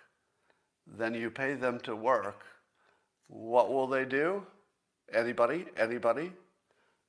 than 0.86 1.14
you 1.14 1.30
pay 1.30 1.54
them 1.54 1.80
to 1.80 1.96
work, 1.96 2.44
what 3.26 3.72
will 3.72 3.88
they 3.88 4.04
do? 4.04 4.46
Anybody? 5.12 5.66
Anybody? 5.76 6.32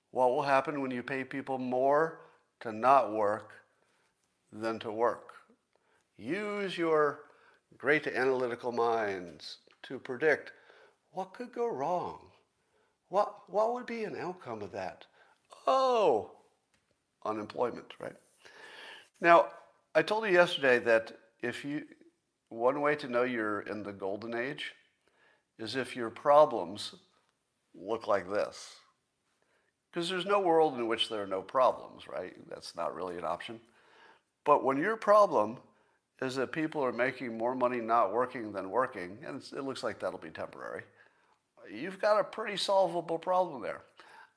What 0.09 0.31
will 0.31 0.41
happen 0.41 0.81
when 0.81 0.89
you 0.89 1.03
pay 1.03 1.23
people 1.23 1.59
more 1.59 2.21
to 2.61 2.71
not 2.71 3.13
work 3.13 3.51
than 4.51 4.79
to 4.79 4.91
work? 4.91 5.33
Use 6.17 6.75
your 6.75 7.19
great 7.77 8.07
analytical 8.07 8.71
minds 8.71 9.57
to 9.83 9.99
predict 9.99 10.51
what 11.11 11.33
could 11.33 11.53
go 11.53 11.67
wrong. 11.67 12.19
What, 13.09 13.33
what 13.47 13.73
would 13.73 13.85
be 13.85 14.05
an 14.05 14.17
outcome 14.19 14.63
of 14.63 14.71
that? 14.71 15.05
Oh, 15.67 16.31
unemployment, 17.23 17.93
right? 17.99 18.15
Now, 19.19 19.47
I 19.93 20.01
told 20.01 20.25
you 20.25 20.31
yesterday 20.31 20.79
that 20.79 21.11
if 21.41 21.65
you, 21.65 21.83
one 22.49 22.79
way 22.79 22.95
to 22.95 23.09
know 23.09 23.23
you're 23.23 23.61
in 23.61 23.83
the 23.83 23.91
golden 23.91 24.33
age 24.33 24.73
is 25.59 25.75
if 25.75 25.95
your 25.95 26.09
problems 26.09 26.95
look 27.75 28.07
like 28.07 28.29
this. 28.29 28.75
Because 29.91 30.09
there's 30.09 30.25
no 30.25 30.39
world 30.39 30.77
in 30.77 30.87
which 30.87 31.09
there 31.09 31.23
are 31.23 31.27
no 31.27 31.41
problems, 31.41 32.07
right? 32.07 32.33
That's 32.49 32.75
not 32.75 32.95
really 32.95 33.17
an 33.17 33.25
option. 33.25 33.59
But 34.45 34.63
when 34.63 34.77
your 34.77 34.95
problem 34.95 35.57
is 36.21 36.35
that 36.35 36.53
people 36.53 36.83
are 36.83 36.93
making 36.93 37.37
more 37.37 37.55
money 37.55 37.81
not 37.81 38.13
working 38.13 38.53
than 38.53 38.69
working, 38.69 39.17
and 39.25 39.41
it 39.41 39.63
looks 39.63 39.83
like 39.83 39.99
that'll 39.99 40.19
be 40.19 40.29
temporary. 40.29 40.83
You've 41.69 41.99
got 41.99 42.19
a 42.19 42.23
pretty 42.23 42.57
solvable 42.57 43.19
problem 43.19 43.61
there. 43.61 43.81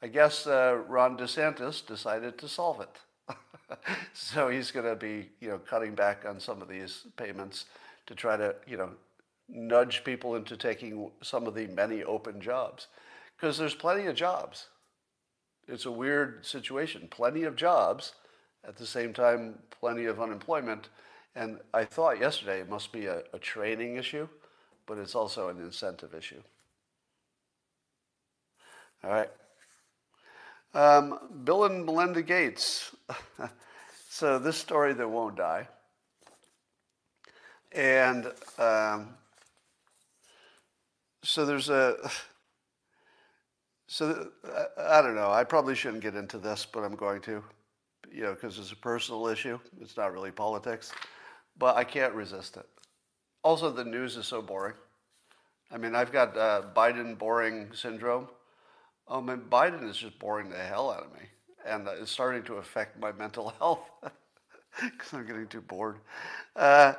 I 0.02 0.08
guess 0.08 0.46
uh, 0.46 0.82
Ron 0.88 1.16
DeSantis 1.16 1.86
decided 1.86 2.38
to 2.38 2.48
solve 2.48 2.80
it. 2.80 2.98
so 4.12 4.48
he's 4.48 4.70
going 4.70 4.86
to 4.86 4.96
be, 4.96 5.30
you 5.40 5.48
know, 5.48 5.58
cutting 5.58 5.94
back 5.94 6.24
on 6.26 6.40
some 6.40 6.62
of 6.62 6.68
these 6.68 7.06
payments 7.16 7.66
to 8.06 8.14
try 8.14 8.36
to, 8.36 8.54
you 8.66 8.76
know, 8.76 8.90
nudge 9.48 10.04
people 10.04 10.36
into 10.36 10.56
taking 10.56 11.10
some 11.22 11.46
of 11.46 11.54
the 11.54 11.66
many 11.68 12.02
open 12.04 12.40
jobs. 12.40 12.88
Because 13.36 13.58
there's 13.58 13.74
plenty 13.74 14.06
of 14.06 14.14
jobs. 14.14 14.66
It's 15.66 15.86
a 15.86 15.90
weird 15.90 16.44
situation. 16.44 17.08
Plenty 17.10 17.44
of 17.44 17.56
jobs, 17.56 18.14
at 18.66 18.76
the 18.76 18.86
same 18.86 19.12
time, 19.12 19.58
plenty 19.80 20.04
of 20.06 20.20
unemployment 20.20 20.88
and 21.36 21.58
I 21.72 21.84
thought 21.84 22.20
yesterday 22.20 22.60
it 22.60 22.70
must 22.70 22.92
be 22.92 23.06
a, 23.06 23.22
a 23.32 23.38
training 23.38 23.96
issue, 23.96 24.28
but 24.86 24.98
it's 24.98 25.14
also 25.14 25.48
an 25.48 25.58
incentive 25.58 26.14
issue. 26.14 26.40
All 29.02 29.10
right. 29.10 29.30
Um, 30.72 31.18
Bill 31.44 31.64
and 31.64 31.84
Melinda 31.84 32.22
Gates. 32.22 32.93
so 34.08 34.38
this 34.38 34.56
story 34.56 34.92
that 34.94 35.08
won't 35.08 35.36
die. 35.36 35.68
And 37.72 38.26
um, 38.58 39.14
so 41.22 41.44
there's 41.44 41.68
a. 41.68 41.96
So 43.86 44.28
I 44.78 45.02
don't 45.02 45.14
know. 45.14 45.30
I 45.30 45.44
probably 45.44 45.74
shouldn't 45.74 46.02
get 46.02 46.16
into 46.16 46.38
this, 46.38 46.66
but 46.70 46.82
I'm 46.82 46.96
going 46.96 47.20
to, 47.22 47.44
you 48.12 48.22
know, 48.22 48.34
because 48.34 48.58
it's 48.58 48.72
a 48.72 48.76
personal 48.76 49.28
issue. 49.28 49.58
It's 49.80 49.96
not 49.96 50.12
really 50.12 50.30
politics 50.30 50.92
but 51.58 51.76
I 51.76 51.84
can't 51.84 52.14
resist 52.14 52.56
it. 52.56 52.66
Also, 53.42 53.70
the 53.70 53.84
news 53.84 54.16
is 54.16 54.26
so 54.26 54.42
boring. 54.42 54.74
I 55.70 55.76
mean, 55.76 55.94
I've 55.94 56.12
got 56.12 56.36
uh, 56.36 56.62
Biden 56.74 57.18
boring 57.18 57.70
syndrome. 57.74 58.28
Oh 59.06 59.20
man, 59.20 59.42
Biden 59.50 59.88
is 59.88 59.98
just 59.98 60.18
boring 60.18 60.48
the 60.48 60.56
hell 60.56 60.90
out 60.90 61.04
of 61.04 61.12
me, 61.12 61.26
and 61.66 61.86
it's 61.88 62.10
starting 62.10 62.42
to 62.44 62.54
affect 62.54 62.98
my 62.98 63.12
mental 63.12 63.50
health 63.58 63.80
because 64.80 65.12
I'm 65.12 65.26
getting 65.26 65.46
too 65.46 65.60
bored. 65.60 65.96
Uh, 66.56 66.94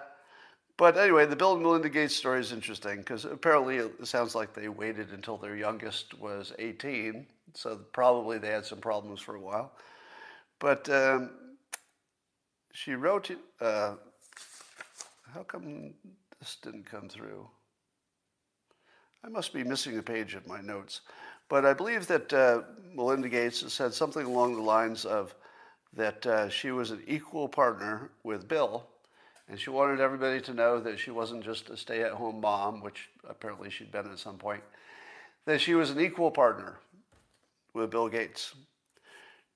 but 0.77 0.97
anyway, 0.97 1.25
the 1.25 1.35
Bill 1.35 1.53
and 1.53 1.63
Melinda 1.63 1.89
Gates 1.89 2.15
story 2.15 2.41
is 2.41 2.51
interesting 2.51 2.97
because 2.97 3.23
apparently 3.23 3.77
it 3.77 4.07
sounds 4.07 4.35
like 4.35 4.53
they 4.53 4.67
waited 4.67 5.11
until 5.11 5.37
their 5.37 5.55
youngest 5.55 6.19
was 6.19 6.51
18, 6.59 7.25
so 7.53 7.79
probably 7.93 8.37
they 8.37 8.49
had 8.49 8.65
some 8.65 8.79
problems 8.79 9.21
for 9.21 9.35
a 9.35 9.39
while. 9.39 9.71
But 10.59 10.89
um, 10.89 11.29
she 12.73 12.93
wrote 12.93 13.31
uh, 13.61 13.93
how 15.33 15.43
come 15.43 15.93
this 16.39 16.57
didn't 16.61 16.85
come 16.85 17.07
through? 17.07 17.47
I 19.23 19.29
must 19.29 19.53
be 19.53 19.63
missing 19.63 19.97
a 19.97 20.03
page 20.03 20.35
of 20.35 20.45
my 20.45 20.61
notes. 20.61 21.01
But 21.49 21.65
I 21.65 21.73
believe 21.73 22.07
that 22.07 22.33
uh, 22.33 22.61
Melinda 22.93 23.29
Gates 23.29 23.61
has 23.61 23.73
said 23.73 23.93
something 23.93 24.25
along 24.25 24.55
the 24.55 24.61
lines 24.61 25.05
of 25.05 25.35
that 25.95 26.25
uh, 26.25 26.49
she 26.49 26.71
was 26.71 26.91
an 26.91 27.03
equal 27.07 27.47
partner 27.47 28.09
with 28.23 28.47
Bill, 28.47 28.85
and 29.47 29.59
she 29.59 29.69
wanted 29.69 29.99
everybody 30.01 30.41
to 30.41 30.53
know 30.53 30.79
that 30.79 30.99
she 30.99 31.11
wasn't 31.11 31.43
just 31.43 31.69
a 31.69 31.77
stay 31.77 32.01
at 32.01 32.11
home 32.11 32.41
mom, 32.41 32.81
which 32.81 33.09
apparently 33.29 33.69
she'd 33.69 33.91
been 33.91 34.11
at 34.11 34.19
some 34.19 34.37
point, 34.37 34.63
that 35.45 35.61
she 35.61 35.75
was 35.75 35.91
an 35.91 35.99
equal 35.99 36.31
partner 36.31 36.79
with 37.73 37.91
Bill 37.91 38.09
Gates. 38.09 38.55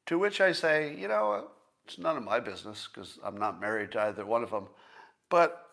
To 0.05 0.17
which 0.17 0.41
I 0.41 0.51
say, 0.51 0.95
you 0.95 1.07
know, 1.07 1.47
it's 1.85 1.97
none 1.97 2.17
of 2.17 2.23
my 2.23 2.39
business 2.39 2.87
because 2.91 3.17
I'm 3.23 3.37
not 3.37 3.59
married 3.59 3.91
to 3.93 4.01
either 4.01 4.25
one 4.25 4.43
of 4.43 4.51
them. 4.51 4.67
But 5.29 5.65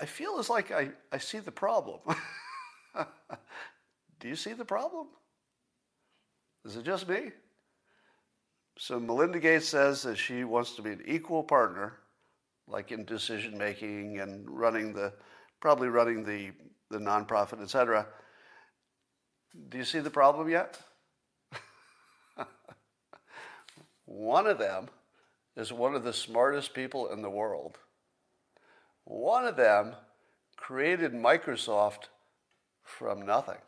I 0.00 0.06
feel 0.06 0.38
as 0.38 0.48
like 0.48 0.70
I, 0.70 0.90
I 1.12 1.18
see 1.18 1.38
the 1.38 1.52
problem. 1.52 2.00
Do 4.24 4.30
you 4.30 4.36
see 4.36 4.54
the 4.54 4.64
problem? 4.64 5.08
Is 6.64 6.76
it 6.76 6.84
just 6.84 7.06
me? 7.06 7.30
So 8.78 8.98
Melinda 8.98 9.38
Gates 9.38 9.68
says 9.68 10.02
that 10.04 10.16
she 10.16 10.44
wants 10.44 10.76
to 10.76 10.82
be 10.82 10.92
an 10.92 11.02
equal 11.06 11.42
partner, 11.42 11.98
like 12.66 12.90
in 12.90 13.04
decision 13.04 13.58
making 13.58 14.20
and 14.20 14.48
running 14.48 14.94
the, 14.94 15.12
probably 15.60 15.88
running 15.88 16.24
the, 16.24 16.52
the 16.88 16.96
nonprofit, 16.96 17.60
etc. 17.60 18.06
Do 19.68 19.76
you 19.76 19.84
see 19.84 20.00
the 20.00 20.08
problem 20.08 20.48
yet? 20.48 20.80
one 24.06 24.46
of 24.46 24.56
them 24.56 24.88
is 25.54 25.70
one 25.70 25.94
of 25.94 26.02
the 26.02 26.14
smartest 26.14 26.72
people 26.72 27.12
in 27.12 27.20
the 27.20 27.28
world. 27.28 27.76
One 29.04 29.44
of 29.44 29.56
them 29.56 29.96
created 30.56 31.12
Microsoft 31.12 32.04
from 32.82 33.26
nothing. 33.26 33.58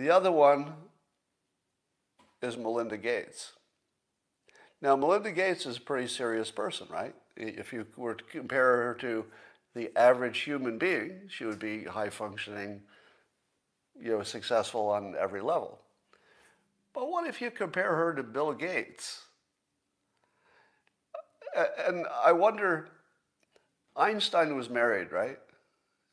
The 0.00 0.08
other 0.08 0.32
one 0.32 0.72
is 2.40 2.56
Melinda 2.56 2.96
Gates. 2.96 3.52
Now, 4.80 4.96
Melinda 4.96 5.30
Gates 5.30 5.66
is 5.66 5.76
a 5.76 5.80
pretty 5.82 6.08
serious 6.08 6.50
person, 6.50 6.86
right? 6.88 7.14
If 7.36 7.70
you 7.70 7.86
were 7.98 8.14
to 8.14 8.24
compare 8.24 8.76
her 8.78 8.94
to 9.00 9.26
the 9.74 9.94
average 9.98 10.38
human 10.38 10.78
being, 10.78 11.28
she 11.28 11.44
would 11.44 11.58
be 11.58 11.84
high 11.84 12.08
functioning, 12.08 12.80
you 14.00 14.12
know, 14.12 14.22
successful 14.22 14.88
on 14.88 15.16
every 15.20 15.42
level. 15.42 15.82
But 16.94 17.10
what 17.10 17.26
if 17.26 17.42
you 17.42 17.50
compare 17.50 17.94
her 17.94 18.14
to 18.14 18.22
Bill 18.22 18.54
Gates? 18.54 19.20
And 21.86 22.06
I 22.24 22.32
wonder, 22.32 22.88
Einstein 23.94 24.56
was 24.56 24.70
married, 24.70 25.12
right? 25.12 25.38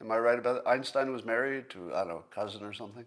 Am 0.02 0.12
I 0.12 0.18
right 0.18 0.38
about 0.38 0.58
it? 0.58 0.64
Einstein 0.68 1.14
was 1.14 1.24
married 1.24 1.70
to, 1.70 1.94
I 1.96 2.00
don't 2.00 2.10
know, 2.10 2.24
a 2.30 2.36
cousin 2.36 2.66
or 2.66 2.74
something. 2.74 3.06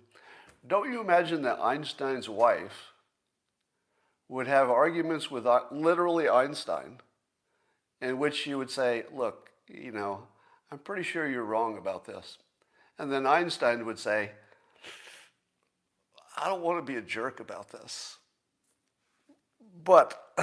Don't 0.67 0.93
you 0.93 1.01
imagine 1.01 1.43
that 1.43 1.59
Einstein's 1.61 2.29
wife 2.29 2.93
would 4.29 4.47
have 4.47 4.71
arguments 4.71 5.31
with 5.31 5.47
uh, 5.47 5.63
literally 5.71 6.29
Einstein 6.29 6.99
in 8.01 8.19
which 8.19 8.37
she 8.37 8.55
would 8.55 8.71
say, 8.71 9.05
Look, 9.13 9.51
you 9.69 9.93
know, 9.93 10.27
I'm 10.71 10.79
pretty 10.79 11.03
sure 11.03 11.29
you're 11.29 11.45
wrong 11.45 11.79
about 11.79 12.05
this. 12.05 12.39
And 12.99 13.11
then 13.11 13.27
Einstein 13.27 13.87
would 13.87 13.99
say, 13.99 14.33
I 16.37 16.49
don't 16.49 16.63
want 16.63 16.79
to 16.79 16.93
be 16.93 16.99
a 16.99 17.03
jerk 17.03 17.41
about 17.41 17.71
this. 17.71 18.19
But 19.83 20.23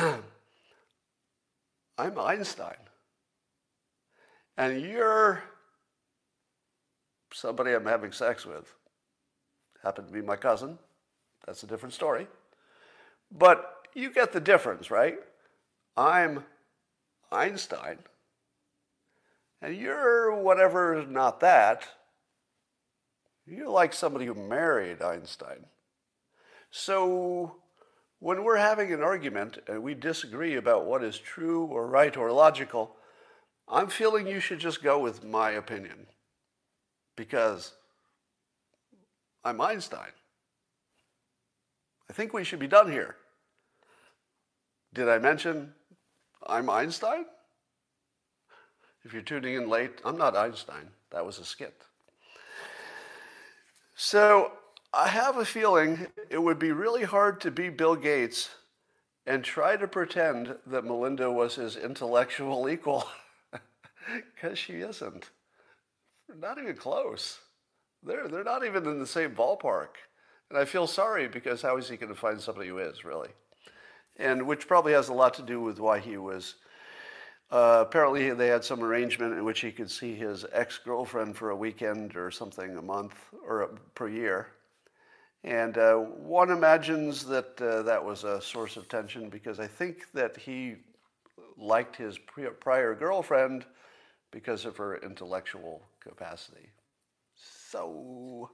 I'm 1.97 2.19
Einstein. 2.19 2.75
And 4.57 4.81
you're 4.81 5.43
somebody 7.31 7.73
I'm 7.73 7.85
having 7.85 8.11
sex 8.11 8.45
with. 8.45 8.73
Happened 9.83 10.07
to 10.07 10.13
be 10.13 10.21
my 10.21 10.35
cousin. 10.35 10.77
That's 11.45 11.63
a 11.63 11.67
different 11.67 11.93
story. 11.93 12.27
But 13.31 13.73
you 13.93 14.11
get 14.11 14.33
the 14.33 14.39
difference, 14.39 14.91
right? 14.91 15.17
I'm 15.95 16.45
Einstein, 17.31 17.97
and 19.61 19.75
you're 19.75 20.35
whatever 20.35 21.05
not 21.07 21.39
that. 21.39 21.87
You're 23.45 23.69
like 23.69 23.93
somebody 23.93 24.25
who 24.25 24.33
married 24.33 25.01
Einstein. 25.01 25.65
So 26.69 27.55
when 28.19 28.43
we're 28.43 28.57
having 28.57 28.93
an 28.93 29.01
argument 29.01 29.59
and 29.67 29.81
we 29.81 29.93
disagree 29.93 30.55
about 30.55 30.85
what 30.85 31.03
is 31.03 31.17
true 31.17 31.65
or 31.65 31.87
right 31.87 32.15
or 32.15 32.31
logical, 32.31 32.95
I'm 33.67 33.87
feeling 33.87 34.27
you 34.27 34.39
should 34.39 34.59
just 34.59 34.83
go 34.83 34.99
with 34.99 35.23
my 35.23 35.51
opinion 35.51 36.07
because 37.15 37.73
I'm 39.43 39.61
Einstein. 39.61 40.11
I 42.09 42.13
think 42.13 42.33
we 42.33 42.43
should 42.43 42.59
be 42.59 42.67
done 42.67 42.91
here. 42.91 43.15
Did 44.93 45.09
I 45.09 45.19
mention 45.19 45.73
I'm 46.45 46.69
Einstein? 46.69 47.25
If 49.03 49.13
you're 49.13 49.21
tuning 49.21 49.55
in 49.55 49.69
late, 49.69 50.01
I'm 50.03 50.17
not 50.17 50.35
Einstein. 50.35 50.89
That 51.11 51.25
was 51.25 51.39
a 51.39 51.45
skit. 51.45 51.81
So 53.95 54.51
I 54.93 55.07
have 55.07 55.37
a 55.37 55.45
feeling 55.45 56.07
it 56.29 56.41
would 56.41 56.59
be 56.59 56.71
really 56.71 57.03
hard 57.03 57.41
to 57.41 57.51
be 57.51 57.69
Bill 57.69 57.95
Gates 57.95 58.49
and 59.25 59.43
try 59.43 59.75
to 59.75 59.87
pretend 59.87 60.55
that 60.65 60.85
Melinda 60.85 61.31
was 61.31 61.55
his 61.55 61.75
intellectual 61.75 62.69
equal, 62.69 63.07
because 64.33 64.57
she 64.57 64.75
isn't. 64.75 65.29
Not 66.39 66.57
even 66.57 66.75
close. 66.75 67.39
They're, 68.07 68.27
they're 68.27 68.43
not 68.43 68.65
even 68.65 68.85
in 68.85 68.99
the 68.99 69.07
same 69.07 69.35
ballpark. 69.35 69.89
And 70.49 70.57
I 70.57 70.65
feel 70.65 70.87
sorry 70.87 71.27
because 71.27 71.61
how 71.61 71.77
is 71.77 71.89
he 71.89 71.97
going 71.97 72.13
to 72.13 72.19
find 72.19 72.39
somebody 72.39 72.69
who 72.69 72.77
is, 72.79 73.03
really? 73.03 73.29
And 74.15 74.47
which 74.47 74.67
probably 74.67 74.93
has 74.93 75.09
a 75.09 75.13
lot 75.13 75.33
to 75.35 75.41
do 75.41 75.61
with 75.61 75.79
why 75.79 75.99
he 75.99 76.17
was. 76.17 76.55
Uh, 77.51 77.83
apparently, 77.85 78.31
they 78.31 78.47
had 78.47 78.63
some 78.63 78.83
arrangement 78.83 79.33
in 79.33 79.43
which 79.45 79.61
he 79.61 79.71
could 79.71 79.91
see 79.91 80.15
his 80.15 80.45
ex 80.51 80.77
girlfriend 80.77 81.35
for 81.35 81.51
a 81.51 81.55
weekend 81.55 82.15
or 82.15 82.31
something 82.31 82.77
a 82.77 82.81
month 82.81 83.15
or 83.45 83.61
a, 83.61 83.67
per 83.95 84.07
year. 84.07 84.47
And 85.43 85.77
uh, 85.77 85.95
one 85.95 86.49
imagines 86.49 87.25
that 87.25 87.61
uh, 87.61 87.83
that 87.83 88.03
was 88.03 88.23
a 88.23 88.41
source 88.41 88.75
of 88.75 88.89
tension 88.89 89.29
because 89.29 89.59
I 89.59 89.67
think 89.67 90.11
that 90.13 90.35
he 90.35 90.75
liked 91.57 91.95
his 91.95 92.19
prior 92.59 92.95
girlfriend 92.95 93.65
because 94.31 94.65
of 94.65 94.75
her 94.77 94.97
intellectual 94.97 95.81
capacity. 96.01 96.69
So, 97.77 98.49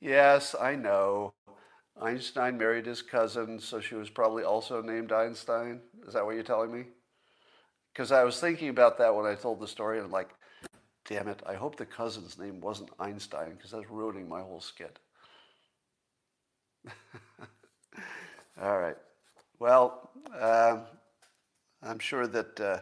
yes, 0.00 0.54
I 0.60 0.74
know. 0.74 1.32
Einstein 2.00 2.58
married 2.58 2.86
his 2.86 3.02
cousin, 3.02 3.60
so 3.60 3.80
she 3.80 3.94
was 3.94 4.10
probably 4.10 4.44
also 4.44 4.82
named 4.82 5.12
Einstein. 5.12 5.80
Is 6.06 6.14
that 6.14 6.24
what 6.26 6.34
you're 6.34 6.44
telling 6.44 6.72
me? 6.72 6.86
Because 7.92 8.12
I 8.12 8.22
was 8.22 8.38
thinking 8.38 8.68
about 8.68 8.98
that 8.98 9.14
when 9.14 9.26
I 9.26 9.34
told 9.34 9.58
the 9.60 9.66
story, 9.66 9.98
and 9.98 10.06
I'm 10.06 10.12
like, 10.12 10.30
damn 11.06 11.28
it, 11.28 11.42
I 11.46 11.54
hope 11.54 11.76
the 11.76 11.86
cousin's 11.86 12.38
name 12.38 12.60
wasn't 12.60 12.90
Einstein, 12.98 13.52
because 13.56 13.72
that's 13.72 13.90
ruining 13.90 14.28
my 14.28 14.40
whole 14.42 14.60
skit. 14.60 14.98
All 18.60 18.78
right. 18.78 18.96
Well, 19.58 20.10
uh, 20.38 20.78
I'm 21.82 21.98
sure 21.98 22.26
that 22.26 22.60
uh, 22.60 22.80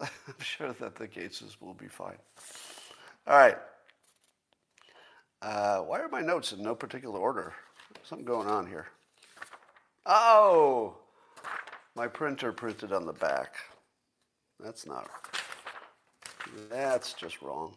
I'm 0.00 0.40
sure 0.40 0.72
that 0.74 0.96
the 0.96 1.08
Gateses 1.08 1.60
will 1.60 1.74
be 1.74 1.88
fine. 1.88 2.18
All 3.26 3.36
right. 3.38 3.58
Uh, 5.42 5.78
why 5.78 6.00
are 6.00 6.08
my 6.08 6.20
notes 6.20 6.52
in 6.52 6.62
no 6.62 6.74
particular 6.74 7.18
order? 7.18 7.52
Something 8.02 8.26
going 8.26 8.48
on 8.48 8.66
here. 8.66 8.86
Oh, 10.06 10.96
my 11.94 12.06
printer 12.06 12.52
printed 12.52 12.92
on 12.92 13.06
the 13.06 13.12
back. 13.12 13.54
That's 14.60 14.86
not. 14.86 15.08
That's 16.70 17.12
just 17.12 17.42
wrong. 17.42 17.76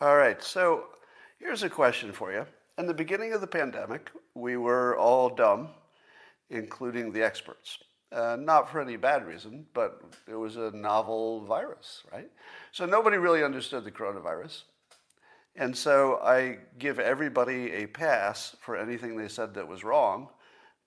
All 0.00 0.16
right. 0.16 0.42
So 0.42 0.84
here's 1.38 1.62
a 1.62 1.70
question 1.70 2.12
for 2.12 2.32
you. 2.32 2.46
In 2.78 2.86
the 2.86 2.94
beginning 2.94 3.32
of 3.32 3.40
the 3.40 3.46
pandemic, 3.46 4.10
we 4.34 4.56
were 4.56 4.96
all 4.96 5.28
dumb, 5.28 5.68
including 6.50 7.12
the 7.12 7.24
experts. 7.24 7.78
Uh, 8.10 8.36
not 8.40 8.70
for 8.70 8.80
any 8.80 8.96
bad 8.96 9.26
reason, 9.26 9.66
but 9.74 10.00
it 10.26 10.34
was 10.34 10.56
a 10.56 10.70
novel 10.70 11.44
virus, 11.44 12.02
right? 12.12 12.30
So 12.72 12.86
nobody 12.86 13.18
really 13.18 13.44
understood 13.44 13.84
the 13.84 13.90
coronavirus. 13.90 14.62
And 15.58 15.76
so 15.76 16.20
I 16.22 16.58
give 16.78 17.00
everybody 17.00 17.72
a 17.72 17.86
pass 17.88 18.54
for 18.60 18.76
anything 18.76 19.16
they 19.16 19.26
said 19.26 19.54
that 19.54 19.66
was 19.66 19.82
wrong, 19.82 20.28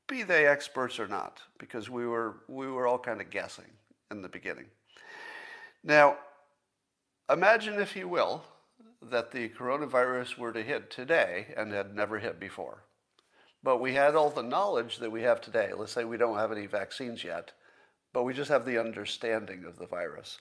be 0.07 0.23
they 0.23 0.47
experts 0.47 0.97
or 0.97 1.09
not, 1.09 1.41
because 1.59 1.89
we 1.89 2.07
were, 2.07 2.37
we 2.47 2.67
were 2.67 2.87
all 2.87 2.97
kind 2.97 3.19
of 3.19 3.29
guessing 3.29 3.65
in 4.11 4.21
the 4.21 4.29
beginning. 4.29 4.67
Now, 5.83 6.15
imagine, 7.29 7.81
if 7.81 7.97
you 7.97 8.07
will, 8.07 8.45
that 9.01 9.31
the 9.31 9.49
coronavirus 9.49 10.37
were 10.37 10.53
to 10.53 10.63
hit 10.63 10.89
today 10.89 11.53
and 11.57 11.73
had 11.73 11.93
never 11.93 12.17
hit 12.17 12.39
before. 12.39 12.85
But 13.63 13.81
we 13.81 13.93
had 13.93 14.15
all 14.15 14.29
the 14.29 14.41
knowledge 14.41 14.99
that 14.99 15.11
we 15.11 15.23
have 15.23 15.41
today. 15.41 15.71
Let's 15.75 15.91
say 15.91 16.05
we 16.05 16.17
don't 16.17 16.37
have 16.37 16.53
any 16.53 16.65
vaccines 16.65 17.25
yet, 17.25 17.51
but 18.13 18.23
we 18.23 18.33
just 18.33 18.49
have 18.49 18.65
the 18.65 18.79
understanding 18.79 19.65
of 19.65 19.77
the 19.77 19.87
virus. 19.87 20.39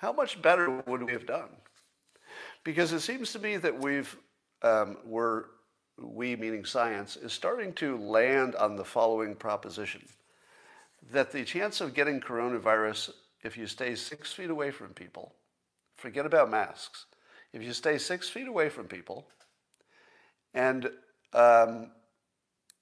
How 0.00 0.12
much 0.12 0.42
better 0.42 0.82
would 0.86 1.02
we 1.02 1.12
have 1.12 1.26
done? 1.26 1.48
Because 2.64 2.92
it 2.92 3.00
seems 3.00 3.32
to 3.32 3.38
me 3.38 3.58
that 3.58 3.78
we've, 3.78 4.16
um, 4.62 4.96
we're, 5.04 5.44
we 5.98 6.34
meaning 6.34 6.64
science, 6.64 7.16
is 7.16 7.32
starting 7.32 7.72
to 7.74 7.98
land 7.98 8.54
on 8.56 8.74
the 8.74 8.84
following 8.84 9.34
proposition 9.36 10.02
that 11.12 11.30
the 11.30 11.44
chance 11.44 11.82
of 11.82 11.92
getting 11.94 12.20
coronavirus 12.20 13.10
if 13.42 13.58
you 13.58 13.66
stay 13.66 13.94
six 13.94 14.32
feet 14.32 14.48
away 14.48 14.70
from 14.70 14.88
people, 14.94 15.34
forget 15.96 16.24
about 16.24 16.50
masks, 16.50 17.04
if 17.52 17.62
you 17.62 17.74
stay 17.74 17.98
six 17.98 18.28
feet 18.28 18.48
away 18.48 18.70
from 18.70 18.86
people 18.86 19.28
and, 20.54 20.90
um, 21.34 21.90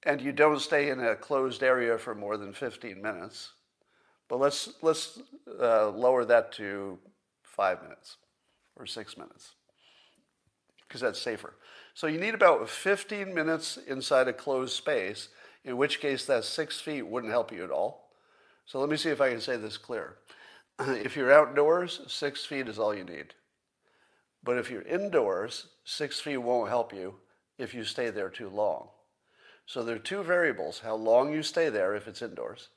and 0.03 0.21
you 0.21 0.31
don't 0.31 0.61
stay 0.61 0.89
in 0.89 1.01
a 1.01 1.15
closed 1.15 1.61
area 1.61 1.97
for 1.97 2.15
more 2.15 2.37
than 2.37 2.53
15 2.53 3.01
minutes, 3.01 3.51
but 4.29 4.39
let's, 4.39 4.69
let's 4.81 5.19
uh, 5.59 5.89
lower 5.89 6.23
that 6.23 6.53
to 6.53 6.97
five 7.43 7.83
minutes 7.83 8.17
or 8.77 8.85
six 8.85 9.17
minutes 9.17 9.51
because 10.93 11.01
that's 11.01 11.19
safer. 11.19 11.55
So 11.95 12.05
you 12.05 12.19
need 12.19 12.35
about 12.35 12.69
15 12.69 13.33
minutes 13.33 13.79
inside 13.87 14.27
a 14.27 14.33
closed 14.33 14.73
space, 14.73 15.29
in 15.65 15.75
which 15.75 15.99
case 15.99 16.27
that 16.27 16.43
six 16.43 16.79
feet 16.79 17.01
wouldn't 17.01 17.33
help 17.33 17.51
you 17.51 17.63
at 17.63 17.71
all. 17.71 18.11
So 18.67 18.79
let 18.79 18.89
me 18.89 18.97
see 18.97 19.09
if 19.09 19.19
I 19.19 19.31
can 19.31 19.41
say 19.41 19.57
this 19.57 19.75
clear. 19.75 20.17
If 20.79 21.15
you're 21.15 21.33
outdoors, 21.33 22.01
six 22.07 22.45
feet 22.45 22.67
is 22.67 22.77
all 22.77 22.95
you 22.95 23.03
need. 23.03 23.33
But 24.43 24.59
if 24.59 24.69
you're 24.69 24.83
indoors, 24.83 25.65
six 25.83 26.19
feet 26.19 26.37
won't 26.37 26.69
help 26.69 26.93
you 26.93 27.15
if 27.57 27.73
you 27.73 27.83
stay 27.83 28.11
there 28.11 28.29
too 28.29 28.49
long. 28.49 28.89
So 29.65 29.81
there 29.81 29.95
are 29.95 29.99
two 29.99 30.21
variables, 30.21 30.79
how 30.79 30.93
long 30.93 31.33
you 31.33 31.41
stay 31.41 31.69
there 31.69 31.95
if 31.95 32.07
it's 32.07 32.21
indoors 32.21 32.69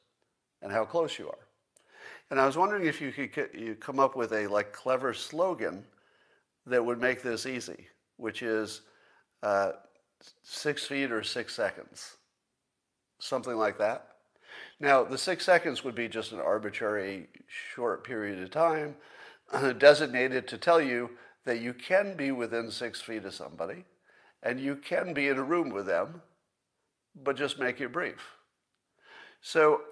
and 0.63 0.73
how 0.73 0.87
close 0.87 1.19
you 1.19 1.29
are. 1.29 1.49
And 2.31 2.41
I 2.41 2.47
was 2.47 2.57
wondering 2.57 2.87
if 2.87 2.99
you 3.03 3.13
could 3.13 3.51
you 3.53 3.75
come 3.75 4.01
up 4.01 4.17
with 4.17 4.33
a 4.33 4.47
like 4.47 4.73
clever 4.73 5.13
slogan 5.13 5.85
that 6.67 6.85
would 6.85 7.01
make 7.01 7.23
this 7.23 7.47
easy, 7.47 7.87
which 8.17 8.43
is 8.43 8.83
uh, 9.43 9.73
six 10.43 10.85
feet 10.85 11.13
or 11.13 11.23
six 11.23 11.55
seconds, 11.55 12.17
something 13.19 13.57
like 13.57 13.79
that. 13.79 14.09
Now, 14.81 15.05
the 15.05 15.19
six 15.19 15.45
seconds 15.45 15.85
would 15.85 15.95
be 15.95 16.09
just 16.09 16.33
an 16.33 16.41
arbitrary 16.41 17.29
short 17.75 18.05
period 18.05 18.43
of 18.43 18.51
time 18.51 18.97
designated 19.79 20.49
to 20.49 20.59
tell 20.59 20.81
you 20.81 21.11
that 21.45 21.61
you 21.61 21.73
can 21.73 22.17
be 22.17 22.33
within 22.33 22.71
six 22.71 23.01
feet 23.01 23.25
of 23.25 23.35
somebody 23.35 23.85
and 24.43 24.61
you 24.61 24.77
can 24.77 25.15
be 25.15 25.29
in 25.29 25.39
a 25.39 25.43
room 25.43 25.71
with 25.71 25.87
them, 25.87 26.23
but 27.15 27.37
just 27.37 27.59
make 27.59 27.81
it 27.81 27.93
brief. 27.93 28.37
So 29.41 29.83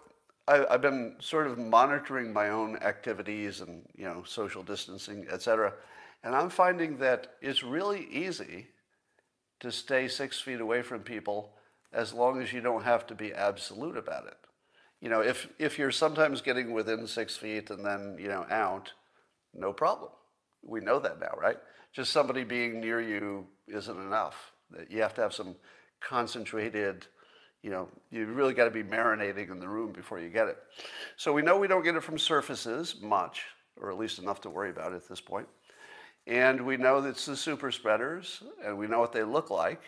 I, 0.46 0.64
have 0.70 0.82
been 0.82 1.16
sort 1.20 1.46
of 1.46 1.58
monitoring 1.58 2.32
my 2.32 2.50
own 2.50 2.76
activities 2.76 3.60
and 3.60 3.82
you 3.94 4.04
know 4.04 4.22
social 4.24 4.62
distancing, 4.62 5.26
et 5.30 5.42
cetera, 5.42 5.72
and 6.24 6.34
I'm 6.34 6.50
finding 6.50 6.96
that 6.98 7.34
it's 7.40 7.62
really 7.62 8.06
easy 8.10 8.66
to 9.60 9.70
stay 9.70 10.08
six 10.08 10.40
feet 10.40 10.60
away 10.60 10.82
from 10.82 11.00
people 11.00 11.52
as 11.92 12.12
long 12.12 12.42
as 12.42 12.52
you 12.52 12.60
don't 12.60 12.82
have 12.82 13.06
to 13.06 13.14
be 13.14 13.32
absolute 13.32 13.96
about 13.96 14.26
it. 14.26 14.36
You 15.00 15.10
know, 15.10 15.20
if 15.20 15.48
if 15.60 15.78
you're 15.78 15.92
sometimes 15.92 16.40
getting 16.40 16.72
within 16.72 17.06
six 17.06 17.36
feet 17.36 17.70
and 17.70 17.84
then 17.84 18.16
you 18.18 18.26
know 18.26 18.44
out, 18.50 18.92
no 19.54 19.72
problem 19.72 20.10
we 20.66 20.80
know 20.80 20.98
that 20.98 21.20
now, 21.20 21.32
right? 21.40 21.56
Just 21.92 22.12
somebody 22.12 22.44
being 22.44 22.80
near 22.80 23.00
you 23.00 23.46
isn't 23.68 23.96
enough. 23.96 24.52
You 24.88 25.02
have 25.02 25.14
to 25.14 25.22
have 25.22 25.32
some 25.34 25.56
concentrated, 26.00 27.06
you 27.62 27.70
know, 27.70 27.88
you 28.10 28.26
really 28.26 28.54
got 28.54 28.64
to 28.64 28.70
be 28.70 28.82
marinating 28.82 29.50
in 29.50 29.60
the 29.60 29.68
room 29.68 29.92
before 29.92 30.18
you 30.18 30.28
get 30.28 30.48
it. 30.48 30.58
So 31.16 31.32
we 31.32 31.42
know 31.42 31.58
we 31.58 31.68
don't 31.68 31.84
get 31.84 31.94
it 31.94 32.02
from 32.02 32.18
surfaces 32.18 32.96
much, 33.00 33.44
or 33.76 33.90
at 33.90 33.98
least 33.98 34.18
enough 34.18 34.40
to 34.42 34.50
worry 34.50 34.70
about 34.70 34.92
at 34.92 35.08
this 35.08 35.20
point. 35.20 35.46
And 36.26 36.64
we 36.64 36.76
know 36.76 37.00
that 37.00 37.10
it's 37.10 37.26
the 37.26 37.36
super 37.36 37.70
spreaders, 37.70 38.42
and 38.64 38.78
we 38.78 38.86
know 38.86 39.00
what 39.00 39.12
they 39.12 39.24
look 39.24 39.50
like, 39.50 39.82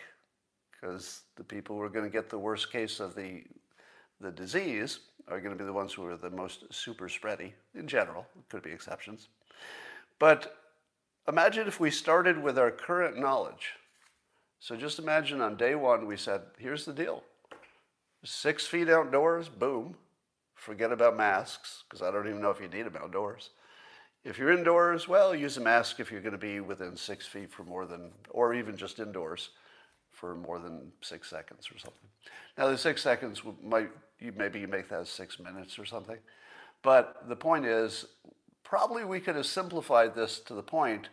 because 0.71 1.21
the 1.35 1.43
people 1.43 1.75
who 1.75 1.81
are 1.81 1.89
going 1.89 2.05
to 2.05 2.11
get 2.11 2.29
the 2.29 2.37
worst 2.37 2.71
case 2.71 2.99
of 2.99 3.15
the, 3.15 3.43
the 4.21 4.31
disease 4.31 4.99
are 5.27 5.41
going 5.41 5.51
to 5.51 5.57
be 5.57 5.65
the 5.65 5.73
ones 5.73 5.93
who 5.93 6.05
are 6.05 6.15
the 6.15 6.29
most 6.29 6.65
super 6.71 7.09
spready 7.09 7.53
in 7.73 7.87
general. 7.87 8.27
Could 8.49 8.61
be 8.61 8.71
exceptions. 8.71 9.29
But 10.19 10.55
imagine 11.27 11.67
if 11.67 11.79
we 11.79 11.89
started 11.89 12.41
with 12.41 12.57
our 12.57 12.71
current 12.71 13.17
knowledge. 13.17 13.73
So 14.59 14.75
just 14.75 14.99
imagine 14.99 15.41
on 15.41 15.57
day 15.57 15.75
one, 15.75 16.07
we 16.07 16.17
said, 16.17 16.41
here's 16.57 16.85
the 16.85 16.93
deal 16.93 17.23
six 18.23 18.65
feet 18.67 18.89
outdoors, 18.89 19.49
boom. 19.49 19.95
Forget 20.55 20.91
about 20.91 21.15
masks, 21.15 21.83
because 21.87 22.01
I 22.01 22.11
don't 22.11 22.27
even 22.27 22.41
know 22.41 22.49
if 22.49 22.59
you 22.59 22.67
need 22.67 22.85
them 22.85 22.97
outdoors. 23.01 23.51
If 24.23 24.37
you're 24.37 24.51
indoors, 24.51 25.07
well, 25.07 25.33
use 25.33 25.57
a 25.57 25.61
mask 25.61 25.99
if 25.99 26.11
you're 26.11 26.21
going 26.21 26.33
to 26.33 26.37
be 26.37 26.59
within 26.59 26.97
six 26.97 27.25
feet 27.25 27.51
for 27.51 27.63
more 27.63 27.85
than, 27.85 28.11
or 28.29 28.53
even 28.53 28.75
just 28.75 28.99
indoors 28.99 29.51
for 30.11 30.35
more 30.35 30.59
than 30.59 30.91
six 31.01 31.29
seconds 31.29 31.69
or 31.73 31.77
something. 31.77 32.09
Now, 32.57 32.67
the 32.67 32.77
six 32.77 33.01
seconds 33.01 33.41
might, 33.63 33.89
you, 34.19 34.33
maybe 34.35 34.59
you 34.59 34.67
make 34.67 34.89
that 34.89 35.07
six 35.07 35.39
minutes 35.39 35.79
or 35.79 35.85
something. 35.85 36.17
But 36.81 37.27
the 37.29 37.35
point 37.35 37.65
is, 37.65 38.05
probably 38.63 39.05
we 39.05 39.19
could 39.19 39.35
have 39.35 39.45
simplified 39.45 40.15
this 40.15 40.39
to 40.41 40.53
the 40.53 40.63
point 40.63 41.09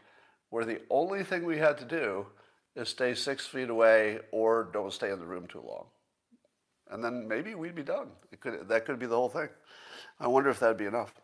where 0.50 0.64
the 0.64 0.80
only 0.90 1.22
thing 1.22 1.44
we 1.44 1.58
had 1.58 1.78
to 1.78 1.84
do 1.84 2.26
is 2.74 2.88
stay 2.88 3.14
six 3.14 3.46
feet 3.46 3.70
away 3.70 4.18
or 4.32 4.70
don't 4.72 4.92
stay 4.92 5.10
in 5.10 5.18
the 5.18 5.26
room 5.26 5.46
too 5.46 5.62
long. 5.64 5.86
And 6.90 7.02
then 7.02 7.28
maybe 7.28 7.54
we'd 7.54 7.74
be 7.74 7.82
done. 7.82 8.08
It 8.32 8.40
could, 8.40 8.68
that 8.68 8.84
could 8.84 8.98
be 8.98 9.06
the 9.06 9.16
whole 9.16 9.28
thing. 9.28 9.48
I 10.18 10.26
wonder 10.26 10.50
if 10.50 10.60
that'd 10.60 10.76
be 10.76 10.86
enough. 10.86 11.14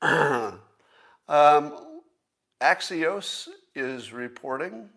um, 0.02 0.60
Axios 2.60 3.48
is 3.74 4.12
reporting 4.12 4.90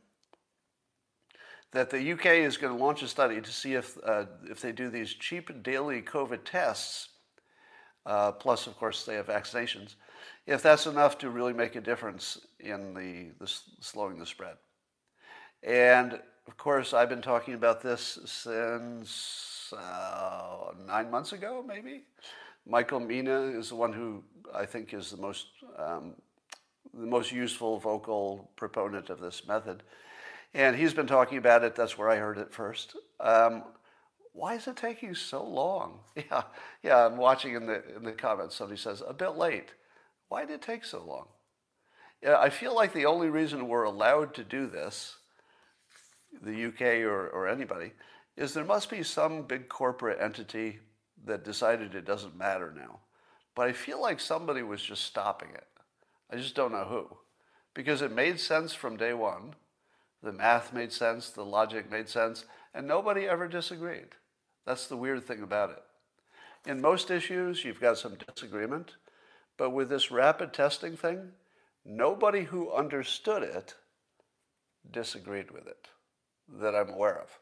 that 1.72 1.90
the 1.90 2.12
UK 2.12 2.26
is 2.26 2.58
going 2.58 2.78
to 2.78 2.84
launch 2.84 3.02
a 3.02 3.08
study 3.08 3.42
to 3.42 3.52
see 3.52 3.74
if, 3.74 3.98
uh, 4.06 4.26
if 4.50 4.62
they 4.62 4.72
do 4.72 4.90
these 4.90 5.14
cheap 5.14 5.64
daily 5.64 6.02
COVID 6.02 6.40
tests, 6.44 7.10
uh, 8.06 8.32
plus, 8.32 8.68
of 8.68 8.78
course, 8.78 9.06
they 9.06 9.16
have 9.16 9.28
vaccinations, 9.28 9.96
if 10.46 10.62
that's 10.62 10.86
enough 10.86 11.18
to 11.20 11.30
really 11.30 11.54
make 11.54 11.76
a 11.76 11.82
difference 11.82 12.40
in 12.60 12.94
the, 12.94 13.32
the 13.40 13.52
slowing 13.80 14.20
the 14.20 14.26
spread. 14.26 14.56
And 15.64 16.20
of 16.48 16.58
course, 16.58 16.94
I've 16.94 17.10
been 17.10 17.22
talking 17.22 17.54
about 17.54 17.82
this 17.82 18.20
since 18.26 19.74
uh, 19.78 20.72
nine 20.86 21.10
months 21.12 21.34
ago, 21.34 21.64
maybe. 21.66 22.04
Michael 22.66 23.00
Mina 23.00 23.42
is 23.42 23.70
the 23.70 23.76
one 23.76 23.94
who 23.94 24.24
I 24.54 24.66
think 24.66 24.94
is 24.94 25.12
the 25.12 25.18
most 25.18 25.48
um, 25.78 26.14
the 26.94 27.08
most 27.08 27.32
useful 27.32 27.80
vocal 27.80 28.52
proponent 28.56 29.10
of 29.10 29.20
this 29.20 29.48
method, 29.48 29.84
and 30.54 30.76
he's 30.76 30.94
been 30.94 31.08
talking 31.08 31.38
about 31.38 31.64
it. 31.64 31.76
That's 31.76 31.98
where 31.98 32.10
I 32.10 32.18
heard 32.18 32.38
it 32.38 32.54
first. 32.54 32.96
Um, 33.20 33.64
why 34.34 34.56
is 34.56 34.68
it 34.68 34.76
taking 34.76 35.16
so 35.16 35.44
long? 35.44 36.00
Yeah, 36.16 36.44
yeah. 36.84 37.06
I'm 37.06 37.18
watching 37.18 37.56
in 37.56 37.66
the 37.66 37.84
in 37.96 38.04
the 38.04 38.12
comments. 38.12 38.56
Somebody 38.56 38.80
says 38.80 39.02
a 39.06 39.14
bit 39.14 39.38
late. 39.38 39.74
Why 40.30 40.46
did 40.46 40.56
it 40.56 40.62
take 40.62 40.86
so 40.86 41.04
long? 41.04 41.28
Yeah, 42.22 42.38
I 42.38 42.50
feel 42.50 42.76
like 42.76 42.94
the 42.94 43.06
only 43.08 43.30
reason 43.30 43.68
we're 43.68 43.84
allowed 43.84 44.34
to 44.36 44.44
do 44.44 44.68
this 44.68 45.16
the 46.42 46.68
UK 46.68 46.82
or, 47.04 47.28
or 47.30 47.48
anybody, 47.48 47.92
is 48.38 48.54
there 48.54 48.64
must 48.64 48.90
be 48.90 49.04
some 49.04 49.44
big 49.44 49.68
corporate 49.68 50.20
entity 50.22 50.80
that 51.26 51.44
decided 51.44 51.96
it 51.96 52.06
doesn't 52.06 52.38
matter 52.38 52.74
now. 52.76 53.00
But 53.56 53.68
I 53.68 53.74
feel 53.74 54.02
like 54.02 54.20
somebody 54.20 54.64
was 54.64 54.82
just 54.82 55.04
stopping 55.04 55.50
it. 55.54 55.68
I 56.32 56.38
just 56.38 56.56
don't 56.56 56.72
know 56.72 56.86
who. 56.86 57.18
Because 57.74 58.02
it 58.02 58.12
made 58.12 58.40
sense 58.40 58.74
from 58.74 58.98
day 58.98 59.14
one. 59.14 59.56
The 60.24 60.32
math 60.32 60.74
made 60.74 60.92
sense, 60.92 61.30
the 61.30 61.44
logic 61.44 61.90
made 61.90 62.08
sense, 62.08 62.46
and 62.74 62.88
nobody 62.88 63.28
ever 63.28 63.48
disagreed. 63.48 64.10
That's 64.66 64.88
the 64.88 64.98
weird 64.98 65.26
thing 65.26 65.42
about 65.42 65.72
it. 65.72 65.84
In 66.70 66.80
most 66.80 67.10
issues, 67.10 67.66
you've 67.66 67.82
got 67.82 67.98
some 67.98 68.18
disagreement, 68.34 68.96
but 69.58 69.72
with 69.72 69.90
this 69.90 70.12
rapid 70.12 70.54
testing 70.54 70.96
thing, 70.96 71.32
nobody 71.84 72.44
who 72.44 72.72
understood 72.72 73.42
it 73.42 73.74
disagreed 74.90 75.52
with 75.52 75.68
it 75.68 75.88
that 76.60 76.76
I'm 76.76 76.90
aware 76.90 77.20
of. 77.20 77.40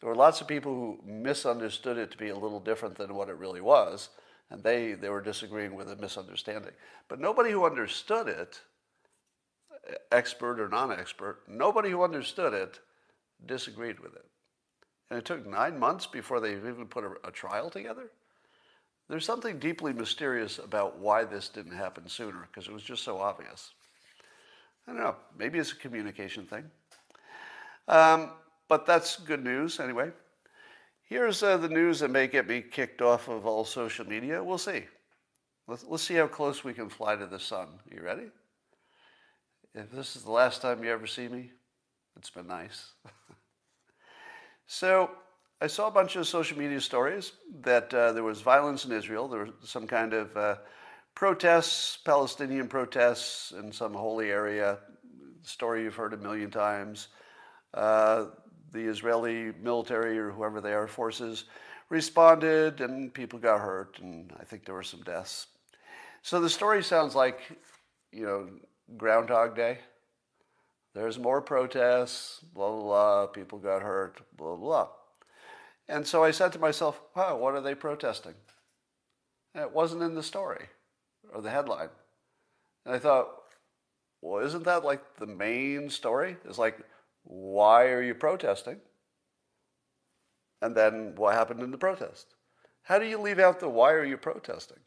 There 0.00 0.08
were 0.08 0.14
lots 0.14 0.40
of 0.40 0.46
people 0.46 0.74
who 0.74 1.00
misunderstood 1.04 1.98
it 1.98 2.10
to 2.12 2.18
be 2.18 2.28
a 2.28 2.36
little 2.36 2.60
different 2.60 2.96
than 2.96 3.14
what 3.14 3.28
it 3.28 3.36
really 3.36 3.60
was, 3.60 4.10
and 4.50 4.62
they, 4.62 4.92
they 4.92 5.08
were 5.08 5.20
disagreeing 5.20 5.74
with 5.74 5.90
a 5.90 5.96
misunderstanding. 5.96 6.72
But 7.08 7.20
nobody 7.20 7.50
who 7.50 7.66
understood 7.66 8.28
it, 8.28 8.60
expert 10.12 10.60
or 10.60 10.68
non 10.68 10.92
expert, 10.92 11.40
nobody 11.48 11.90
who 11.90 12.02
understood 12.02 12.54
it 12.54 12.78
disagreed 13.44 13.98
with 14.00 14.14
it. 14.14 14.24
And 15.10 15.18
it 15.18 15.24
took 15.24 15.46
nine 15.46 15.78
months 15.78 16.06
before 16.06 16.40
they 16.40 16.52
even 16.52 16.86
put 16.86 17.04
a, 17.04 17.28
a 17.28 17.30
trial 17.30 17.70
together. 17.70 18.10
There's 19.08 19.24
something 19.24 19.58
deeply 19.58 19.92
mysterious 19.92 20.58
about 20.58 20.98
why 20.98 21.24
this 21.24 21.48
didn't 21.48 21.72
happen 21.72 22.08
sooner, 22.08 22.46
because 22.52 22.68
it 22.68 22.74
was 22.74 22.82
just 22.82 23.02
so 23.02 23.18
obvious. 23.18 23.72
I 24.86 24.92
don't 24.92 25.00
know, 25.00 25.16
maybe 25.36 25.58
it's 25.58 25.72
a 25.72 25.76
communication 25.76 26.46
thing. 26.46 26.64
Um, 27.88 28.30
but 28.68 28.86
that's 28.86 29.16
good 29.16 29.42
news 29.42 29.80
anyway. 29.80 30.10
Here's 31.04 31.42
uh, 31.42 31.56
the 31.56 31.68
news 31.68 32.00
that 32.00 32.10
may 32.10 32.26
get 32.26 32.46
me 32.46 32.60
kicked 32.60 33.00
off 33.00 33.28
of 33.28 33.46
all 33.46 33.64
social 33.64 34.06
media. 34.06 34.44
We'll 34.44 34.58
see. 34.58 34.84
Let's, 35.66 35.84
let's 35.84 36.02
see 36.02 36.14
how 36.14 36.26
close 36.26 36.64
we 36.64 36.74
can 36.74 36.88
fly 36.88 37.16
to 37.16 37.26
the 37.26 37.38
sun. 37.38 37.68
You 37.90 38.02
ready? 38.02 38.26
If 39.74 39.90
this 39.90 40.16
is 40.16 40.22
the 40.22 40.30
last 40.30 40.60
time 40.60 40.84
you 40.84 40.90
ever 40.90 41.06
see 41.06 41.28
me, 41.28 41.50
it's 42.16 42.30
been 42.30 42.46
nice. 42.46 42.92
so, 44.66 45.10
I 45.60 45.66
saw 45.66 45.88
a 45.88 45.90
bunch 45.90 46.14
of 46.14 46.26
social 46.26 46.56
media 46.56 46.80
stories 46.80 47.32
that 47.62 47.92
uh, 47.92 48.12
there 48.12 48.22
was 48.22 48.40
violence 48.42 48.84
in 48.84 48.92
Israel. 48.92 49.26
There 49.26 49.44
was 49.44 49.52
some 49.64 49.86
kind 49.88 50.12
of 50.12 50.36
uh, 50.36 50.56
protests, 51.16 51.98
Palestinian 52.04 52.68
protests 52.68 53.52
in 53.58 53.72
some 53.72 53.92
holy 53.92 54.30
area. 54.30 54.78
Story 55.42 55.82
you've 55.82 55.96
heard 55.96 56.14
a 56.14 56.18
million 56.18 56.50
times. 56.50 57.08
Uh, 57.74 58.26
the 58.72 58.80
Israeli 58.80 59.52
military 59.60 60.18
or 60.18 60.30
whoever 60.30 60.60
they 60.60 60.72
are 60.72 60.86
forces 60.86 61.44
responded 61.88 62.80
and 62.80 63.12
people 63.12 63.38
got 63.38 63.60
hurt 63.60 63.98
and 64.00 64.32
I 64.38 64.44
think 64.44 64.64
there 64.64 64.74
were 64.74 64.82
some 64.82 65.02
deaths. 65.02 65.46
So 66.22 66.40
the 66.40 66.50
story 66.50 66.82
sounds 66.82 67.14
like, 67.14 67.40
you 68.12 68.24
know, 68.24 68.48
Groundhog 68.96 69.56
Day. 69.56 69.78
There's 70.94 71.18
more 71.18 71.40
protests, 71.40 72.40
blah, 72.54 72.70
blah, 72.70 72.82
blah, 72.82 73.26
people 73.26 73.58
got 73.58 73.82
hurt, 73.82 74.20
blah, 74.36 74.56
blah. 74.56 74.88
And 75.88 76.06
so 76.06 76.24
I 76.24 76.32
said 76.32 76.52
to 76.52 76.58
myself, 76.58 77.00
wow, 77.14 77.36
what 77.36 77.54
are 77.54 77.60
they 77.60 77.74
protesting? 77.74 78.34
And 79.54 79.64
it 79.64 79.72
wasn't 79.72 80.02
in 80.02 80.14
the 80.14 80.22
story 80.22 80.66
or 81.32 81.40
the 81.40 81.50
headline. 81.50 81.88
And 82.84 82.94
I 82.94 82.98
thought, 82.98 83.28
well, 84.20 84.44
isn't 84.44 84.64
that 84.64 84.84
like 84.84 85.16
the 85.16 85.26
main 85.26 85.88
story? 85.88 86.36
It's 86.44 86.58
like, 86.58 86.78
why 87.28 87.88
are 87.88 88.02
you 88.02 88.14
protesting? 88.14 88.80
And 90.62 90.74
then 90.74 91.12
what 91.14 91.34
happened 91.34 91.62
in 91.62 91.70
the 91.70 91.78
protest? 91.78 92.34
How 92.82 92.98
do 92.98 93.04
you 93.04 93.18
leave 93.18 93.38
out 93.38 93.60
the 93.60 93.68
why 93.68 93.92
are 93.92 94.04
you 94.04 94.16
protesting? 94.16 94.78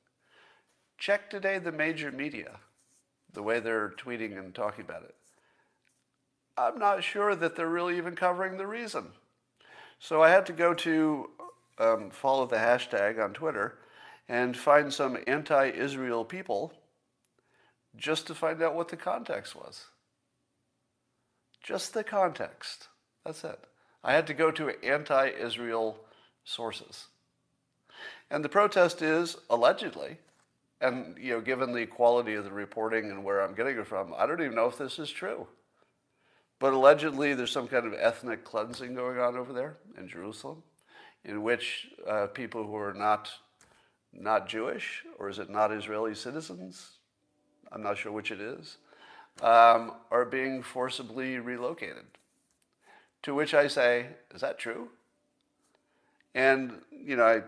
Check 0.97 1.29
today 1.29 1.59
the 1.59 1.71
major 1.71 2.11
media, 2.11 2.59
the 3.31 3.43
way 3.43 3.59
they're 3.59 3.91
tweeting 3.91 4.39
and 4.39 4.55
talking 4.55 4.83
about 4.83 5.03
it. 5.03 5.15
I'm 6.57 6.79
not 6.79 7.03
sure 7.03 7.35
that 7.35 7.55
they're 7.55 7.69
really 7.69 7.97
even 7.97 8.15
covering 8.15 8.57
the 8.57 8.67
reason. 8.67 9.09
So 9.99 10.23
I 10.23 10.29
had 10.29 10.47
to 10.47 10.53
go 10.53 10.73
to 10.73 11.29
um, 11.77 12.09
follow 12.09 12.47
the 12.47 12.57
hashtag 12.57 13.23
on 13.23 13.33
Twitter 13.33 13.77
and 14.27 14.57
find 14.57 14.91
some 14.91 15.17
anti 15.27 15.67
Israel 15.69 16.25
people 16.25 16.73
just 17.95 18.25
to 18.27 18.35
find 18.35 18.63
out 18.63 18.73
what 18.73 18.87
the 18.87 18.97
context 18.97 19.55
was. 19.55 19.85
Just 21.61 21.93
the 21.93 22.03
context. 22.03 22.87
That's 23.25 23.43
it. 23.43 23.59
I 24.03 24.13
had 24.13 24.27
to 24.27 24.33
go 24.33 24.51
to 24.51 24.83
anti 24.83 25.27
Israel 25.29 25.97
sources. 26.43 27.07
And 28.31 28.43
the 28.43 28.49
protest 28.49 29.01
is 29.01 29.37
allegedly, 29.49 30.17
and 30.79 31.17
you 31.19 31.33
know, 31.33 31.41
given 31.41 31.73
the 31.73 31.85
quality 31.85 32.33
of 32.33 32.45
the 32.45 32.51
reporting 32.51 33.11
and 33.11 33.23
where 33.23 33.41
I'm 33.41 33.53
getting 33.53 33.77
it 33.77 33.85
from, 33.85 34.13
I 34.17 34.25
don't 34.25 34.41
even 34.41 34.55
know 34.55 34.67
if 34.67 34.77
this 34.77 34.97
is 34.97 35.11
true. 35.11 35.47
But 36.57 36.73
allegedly, 36.73 37.33
there's 37.33 37.51
some 37.51 37.67
kind 37.67 37.85
of 37.85 37.93
ethnic 37.93 38.43
cleansing 38.43 38.95
going 38.95 39.19
on 39.19 39.35
over 39.35 39.53
there 39.53 39.77
in 39.97 40.07
Jerusalem, 40.07 40.63
in 41.25 41.43
which 41.43 41.89
uh, 42.07 42.27
people 42.27 42.65
who 42.65 42.75
are 42.75 42.93
not 42.93 43.29
not 44.13 44.49
Jewish, 44.49 45.03
or 45.19 45.29
is 45.29 45.39
it 45.39 45.49
not 45.49 45.71
Israeli 45.71 46.15
citizens? 46.15 46.97
I'm 47.71 47.81
not 47.81 47.97
sure 47.97 48.11
which 48.11 48.31
it 48.31 48.41
is 48.41 48.77
um, 49.41 49.93
are 50.11 50.25
being 50.25 50.61
forcibly 50.61 51.39
relocated. 51.39 52.05
To 53.23 53.35
which 53.35 53.53
I 53.53 53.67
say, 53.67 54.07
is 54.33 54.41
that 54.41 54.59
true? 54.59 54.89
And, 56.33 56.81
you 56.91 57.15
know, 57.15 57.25
I 57.25 57.41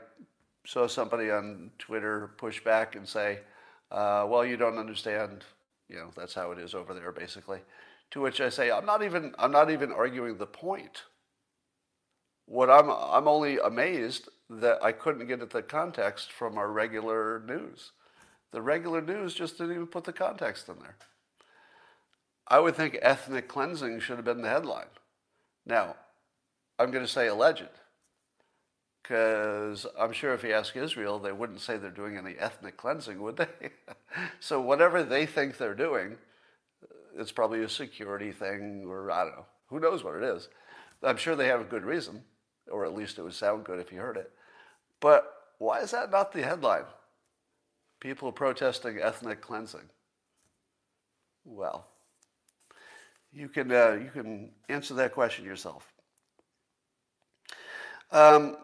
saw 0.65 0.87
somebody 0.87 1.31
on 1.31 1.71
Twitter 1.79 2.31
push 2.37 2.63
back 2.63 2.95
and 2.95 3.07
say, 3.07 3.39
uh, 3.91 4.25
well, 4.27 4.45
you 4.45 4.57
don't 4.57 4.77
understand. 4.77 5.43
You 5.89 5.97
know, 5.97 6.09
that's 6.15 6.33
how 6.33 6.51
it 6.51 6.59
is 6.59 6.73
over 6.73 6.93
there, 6.93 7.11
basically. 7.11 7.59
To 8.11 8.21
which 8.21 8.41
I 8.41 8.49
say, 8.49 8.71
I'm 8.71 8.85
not 8.85 9.03
even, 9.03 9.33
I'm 9.39 9.51
not 9.51 9.71
even 9.71 9.91
arguing 9.91 10.37
the 10.37 10.45
point. 10.45 11.03
What 12.45 12.69
I'm, 12.69 12.89
I'm 12.89 13.27
only 13.27 13.57
amazed 13.57 14.29
that 14.49 14.83
I 14.83 14.91
couldn't 14.91 15.27
get 15.27 15.41
at 15.41 15.49
the 15.49 15.61
context 15.61 16.31
from 16.31 16.57
our 16.57 16.71
regular 16.71 17.41
news. 17.47 17.91
The 18.51 18.61
regular 18.61 19.01
news 19.01 19.33
just 19.33 19.57
didn't 19.57 19.73
even 19.73 19.87
put 19.87 20.03
the 20.03 20.13
context 20.13 20.69
in 20.69 20.75
there. 20.79 20.97
I 22.47 22.59
would 22.59 22.75
think 22.75 22.97
ethnic 23.01 23.47
cleansing 23.47 23.99
should 23.99 24.17
have 24.17 24.25
been 24.25 24.41
the 24.41 24.49
headline. 24.49 24.87
Now, 25.65 25.95
I'm 26.77 26.91
going 26.91 27.05
to 27.05 27.11
say 27.11 27.27
alleged, 27.27 27.69
because 29.01 29.85
I'm 29.99 30.11
sure 30.11 30.33
if 30.33 30.43
you 30.43 30.53
ask 30.53 30.75
Israel, 30.75 31.19
they 31.19 31.31
wouldn't 31.31 31.61
say 31.61 31.77
they're 31.77 31.89
doing 31.89 32.17
any 32.17 32.35
ethnic 32.37 32.77
cleansing, 32.77 33.21
would 33.21 33.37
they? 33.37 33.47
so 34.39 34.59
whatever 34.59 35.03
they 35.03 35.25
think 35.25 35.57
they're 35.57 35.73
doing, 35.73 36.17
it's 37.17 37.31
probably 37.31 37.63
a 37.63 37.69
security 37.69 38.31
thing, 38.31 38.85
or 38.87 39.11
I 39.11 39.23
don't 39.23 39.35
know. 39.35 39.45
Who 39.67 39.79
knows 39.79 40.03
what 40.03 40.15
it 40.15 40.23
is? 40.23 40.49
I'm 41.01 41.17
sure 41.17 41.35
they 41.35 41.47
have 41.47 41.61
a 41.61 41.65
good 41.65 41.83
reason, 41.83 42.23
or 42.71 42.85
at 42.85 42.95
least 42.95 43.17
it 43.17 43.23
would 43.23 43.33
sound 43.33 43.65
good 43.65 43.79
if 43.79 43.91
you 43.91 43.99
heard 43.99 44.17
it. 44.17 44.31
But 44.99 45.31
why 45.57 45.79
is 45.79 45.91
that 45.91 46.11
not 46.11 46.31
the 46.31 46.43
headline? 46.43 46.85
People 47.99 48.31
protesting 48.31 48.99
ethnic 48.99 49.41
cleansing. 49.41 49.89
Well, 51.45 51.87
you 53.33 53.49
can, 53.49 53.71
uh, 53.71 53.99
you 54.01 54.09
can 54.11 54.51
answer 54.69 54.93
that 54.95 55.13
question 55.13 55.45
yourself. 55.45 55.91
Um, 58.11 58.57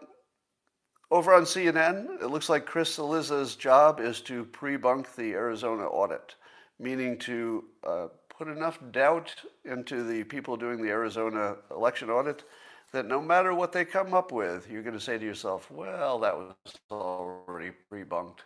over 1.10 1.34
on 1.34 1.42
CNN, 1.42 2.22
it 2.22 2.28
looks 2.28 2.48
like 2.48 2.66
Chris 2.66 2.94
Cillizza's 2.94 3.56
job 3.56 3.98
is 3.98 4.20
to 4.22 4.44
pre-bunk 4.44 5.16
the 5.16 5.32
Arizona 5.32 5.86
audit, 5.86 6.36
meaning 6.78 7.18
to 7.18 7.64
uh, 7.84 8.06
put 8.28 8.46
enough 8.46 8.78
doubt 8.92 9.34
into 9.64 10.04
the 10.04 10.22
people 10.24 10.56
doing 10.56 10.80
the 10.80 10.88
Arizona 10.88 11.56
election 11.72 12.10
audit 12.10 12.44
that 12.92 13.06
no 13.06 13.20
matter 13.20 13.54
what 13.54 13.72
they 13.72 13.84
come 13.84 14.14
up 14.14 14.32
with, 14.32 14.68
you're 14.70 14.82
going 14.82 14.94
to 14.94 15.00
say 15.00 15.18
to 15.18 15.24
yourself, 15.24 15.70
well, 15.70 16.18
that 16.20 16.36
was 16.36 16.54
already 16.90 17.70
pre-bunked. 17.88 18.44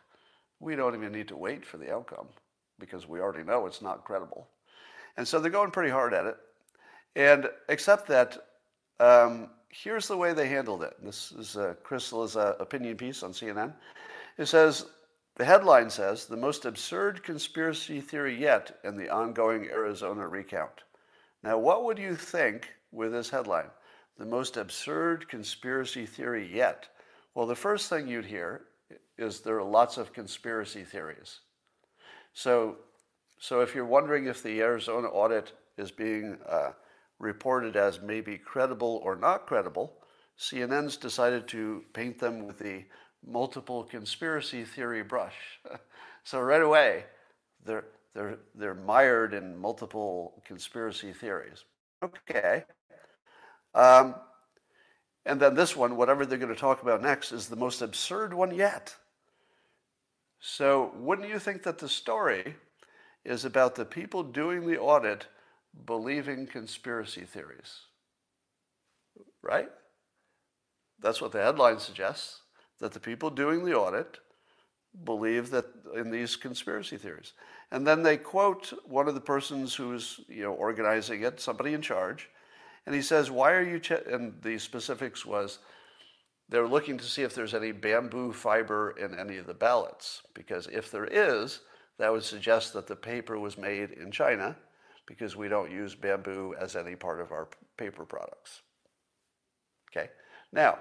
We 0.58 0.74
don't 0.74 0.94
even 0.94 1.12
need 1.12 1.28
to 1.28 1.36
wait 1.36 1.66
for 1.66 1.76
the 1.76 1.92
outcome 1.92 2.28
because 2.78 3.06
we 3.06 3.20
already 3.20 3.44
know 3.44 3.66
it's 3.66 3.82
not 3.82 4.04
credible. 4.04 4.48
And 5.16 5.26
so 5.26 5.38
they're 5.38 5.50
going 5.50 5.70
pretty 5.70 5.90
hard 5.90 6.14
at 6.14 6.26
it. 6.26 6.36
And 7.16 7.48
except 7.68 8.08
that, 8.08 8.36
um, 9.00 9.48
here's 9.68 10.08
the 10.08 10.16
way 10.16 10.32
they 10.32 10.48
handled 10.48 10.82
it. 10.82 10.94
This 11.02 11.32
is 11.32 11.56
uh, 11.56 11.74
Crystal's 11.82 12.36
uh, 12.36 12.54
opinion 12.58 12.96
piece 12.96 13.22
on 13.22 13.32
CNN. 13.32 13.72
It 14.38 14.46
says, 14.46 14.86
the 15.36 15.44
headline 15.44 15.90
says, 15.90 16.26
the 16.26 16.36
most 16.36 16.64
absurd 16.64 17.22
conspiracy 17.22 18.00
theory 18.00 18.40
yet 18.40 18.78
in 18.84 18.96
the 18.96 19.10
ongoing 19.10 19.66
Arizona 19.66 20.26
recount. 20.26 20.82
Now, 21.42 21.58
what 21.58 21.84
would 21.84 21.98
you 21.98 22.14
think 22.14 22.72
with 22.92 23.12
this 23.12 23.30
headline? 23.30 23.70
The 24.18 24.26
most 24.26 24.56
absurd 24.56 25.28
conspiracy 25.28 26.06
theory 26.06 26.48
yet. 26.52 26.88
Well, 27.34 27.46
the 27.46 27.56
first 27.56 27.90
thing 27.90 28.06
you'd 28.06 28.24
hear 28.24 28.62
is 29.18 29.40
there 29.40 29.58
are 29.58 29.64
lots 29.64 29.98
of 29.98 30.12
conspiracy 30.12 30.84
theories. 30.84 31.40
So 32.32 32.76
so 33.38 33.60
if 33.60 33.74
you're 33.74 33.84
wondering 33.84 34.26
if 34.26 34.42
the 34.42 34.60
Arizona 34.60 35.08
audit 35.08 35.52
is 35.76 35.90
being 35.90 36.38
uh, 36.48 36.72
reported 37.18 37.76
as 37.76 38.00
maybe 38.00 38.38
credible 38.38 39.00
or 39.04 39.16
not 39.16 39.46
credible, 39.46 39.92
CNN's 40.38 40.96
decided 40.96 41.46
to 41.48 41.84
paint 41.92 42.18
them 42.18 42.46
with 42.46 42.58
the 42.58 42.84
multiple 43.26 43.84
conspiracy 43.84 44.64
theory 44.64 45.02
brush. 45.02 45.34
so 46.24 46.40
right 46.40 46.62
away, 46.62 47.04
they're, 47.64 47.84
they're, 48.14 48.38
they're 48.54 48.74
mired 48.74 49.34
in 49.34 49.56
multiple 49.56 50.42
conspiracy 50.44 51.12
theories. 51.12 51.64
Okay. 52.02 52.64
Um, 53.74 54.14
and 55.26 55.40
then 55.40 55.54
this 55.54 55.74
one, 55.74 55.96
whatever 55.96 56.26
they're 56.26 56.38
going 56.38 56.54
to 56.54 56.60
talk 56.60 56.82
about 56.82 57.02
next, 57.02 57.32
is 57.32 57.48
the 57.48 57.56
most 57.56 57.80
absurd 57.80 58.34
one 58.34 58.54
yet. 58.54 58.94
So 60.40 60.92
wouldn't 60.96 61.28
you 61.28 61.38
think 61.38 61.62
that 61.62 61.78
the 61.78 61.88
story 61.88 62.54
is 63.24 63.44
about 63.44 63.74
the 63.74 63.84
people 63.84 64.22
doing 64.22 64.66
the 64.66 64.78
audit 64.78 65.26
believing 65.86 66.46
conspiracy 66.46 67.22
theories. 67.22 67.80
Right? 69.42 69.68
That's 71.00 71.20
what 71.20 71.32
the 71.32 71.42
headline 71.42 71.78
suggests 71.78 72.40
that 72.80 72.92
the 72.92 73.00
people 73.00 73.30
doing 73.30 73.64
the 73.64 73.74
audit 73.74 74.18
believe 75.04 75.50
that 75.50 75.66
in 75.94 76.10
these 76.10 76.36
conspiracy 76.36 76.96
theories. 76.96 77.32
And 77.70 77.86
then 77.86 78.02
they 78.02 78.16
quote 78.16 78.72
one 78.86 79.08
of 79.08 79.14
the 79.14 79.20
persons 79.20 79.74
who's 79.74 80.20
you 80.28 80.42
know 80.42 80.52
organizing 80.52 81.22
it, 81.22 81.40
somebody 81.40 81.74
in 81.74 81.82
charge, 81.82 82.28
and 82.86 82.94
he 82.94 83.02
says, 83.02 83.30
"Why 83.30 83.52
are 83.52 83.62
you?" 83.62 83.80
Che-? 83.80 84.02
And 84.10 84.40
the 84.42 84.58
specifics 84.58 85.26
was 85.26 85.58
they're 86.48 86.68
looking 86.68 86.98
to 86.98 87.04
see 87.04 87.22
if 87.22 87.34
there's 87.34 87.54
any 87.54 87.72
bamboo 87.72 88.32
fiber 88.32 88.94
in 88.98 89.18
any 89.18 89.38
of 89.38 89.46
the 89.46 89.54
ballots 89.54 90.22
because 90.34 90.66
if 90.68 90.90
there 90.90 91.06
is, 91.06 91.60
that 91.98 92.12
would 92.12 92.24
suggest 92.24 92.72
that 92.72 92.86
the 92.86 92.96
paper 92.96 93.38
was 93.38 93.56
made 93.56 93.90
in 93.90 94.10
China 94.10 94.56
because 95.06 95.36
we 95.36 95.48
don't 95.48 95.70
use 95.70 95.94
bamboo 95.94 96.54
as 96.58 96.76
any 96.76 96.96
part 96.96 97.20
of 97.20 97.30
our 97.30 97.48
paper 97.76 98.04
products. 98.04 98.62
Okay, 99.90 100.10
now, 100.52 100.78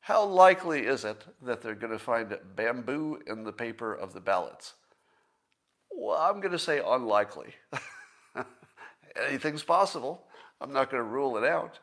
how 0.00 0.24
likely 0.24 0.80
is 0.80 1.04
it 1.04 1.24
that 1.42 1.62
they're 1.62 1.74
going 1.74 1.92
to 1.92 1.98
find 1.98 2.36
bamboo 2.56 3.20
in 3.26 3.44
the 3.44 3.52
paper 3.52 3.94
of 3.94 4.12
the 4.12 4.20
ballots? 4.20 4.74
Well, 5.90 6.18
I'm 6.18 6.40
going 6.40 6.52
to 6.52 6.58
say 6.58 6.82
unlikely. 6.84 7.54
Anything's 9.28 9.62
possible. 9.62 10.26
I'm 10.60 10.72
not 10.72 10.90
going 10.90 11.02
to 11.02 11.08
rule 11.08 11.36
it 11.36 11.44
out. 11.44 11.78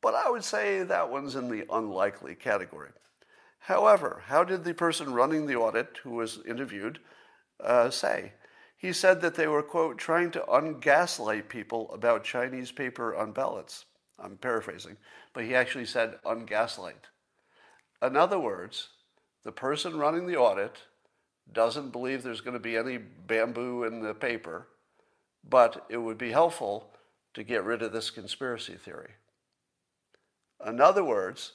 But 0.00 0.14
I 0.14 0.28
would 0.30 0.42
say 0.42 0.82
that 0.82 1.10
one's 1.10 1.36
in 1.36 1.48
the 1.48 1.64
unlikely 1.70 2.34
category. 2.34 2.90
However, 3.60 4.22
how 4.26 4.42
did 4.42 4.64
the 4.64 4.74
person 4.74 5.14
running 5.14 5.46
the 5.46 5.54
audit 5.54 5.98
who 6.02 6.10
was 6.10 6.40
interviewed 6.48 6.98
uh, 7.64 7.90
say. 7.90 8.32
He 8.76 8.92
said 8.92 9.20
that 9.20 9.36
they 9.36 9.46
were, 9.46 9.62
quote, 9.62 9.98
trying 9.98 10.30
to 10.32 10.44
ungaslight 10.48 11.48
people 11.48 11.90
about 11.92 12.24
Chinese 12.24 12.72
paper 12.72 13.14
on 13.14 13.32
ballots. 13.32 13.84
I'm 14.18 14.36
paraphrasing, 14.36 14.96
but 15.32 15.44
he 15.44 15.54
actually 15.54 15.86
said 15.86 16.18
ungaslight. 16.24 17.04
In 18.02 18.16
other 18.16 18.38
words, 18.38 18.88
the 19.44 19.52
person 19.52 19.98
running 19.98 20.26
the 20.26 20.36
audit 20.36 20.78
doesn't 21.52 21.90
believe 21.90 22.22
there's 22.22 22.40
going 22.40 22.54
to 22.54 22.60
be 22.60 22.76
any 22.76 22.98
bamboo 22.98 23.84
in 23.84 24.00
the 24.00 24.14
paper, 24.14 24.68
but 25.48 25.86
it 25.88 25.98
would 25.98 26.18
be 26.18 26.32
helpful 26.32 26.90
to 27.34 27.42
get 27.42 27.64
rid 27.64 27.82
of 27.82 27.92
this 27.92 28.10
conspiracy 28.10 28.74
theory. 28.74 29.12
In 30.66 30.80
other 30.80 31.04
words, 31.04 31.52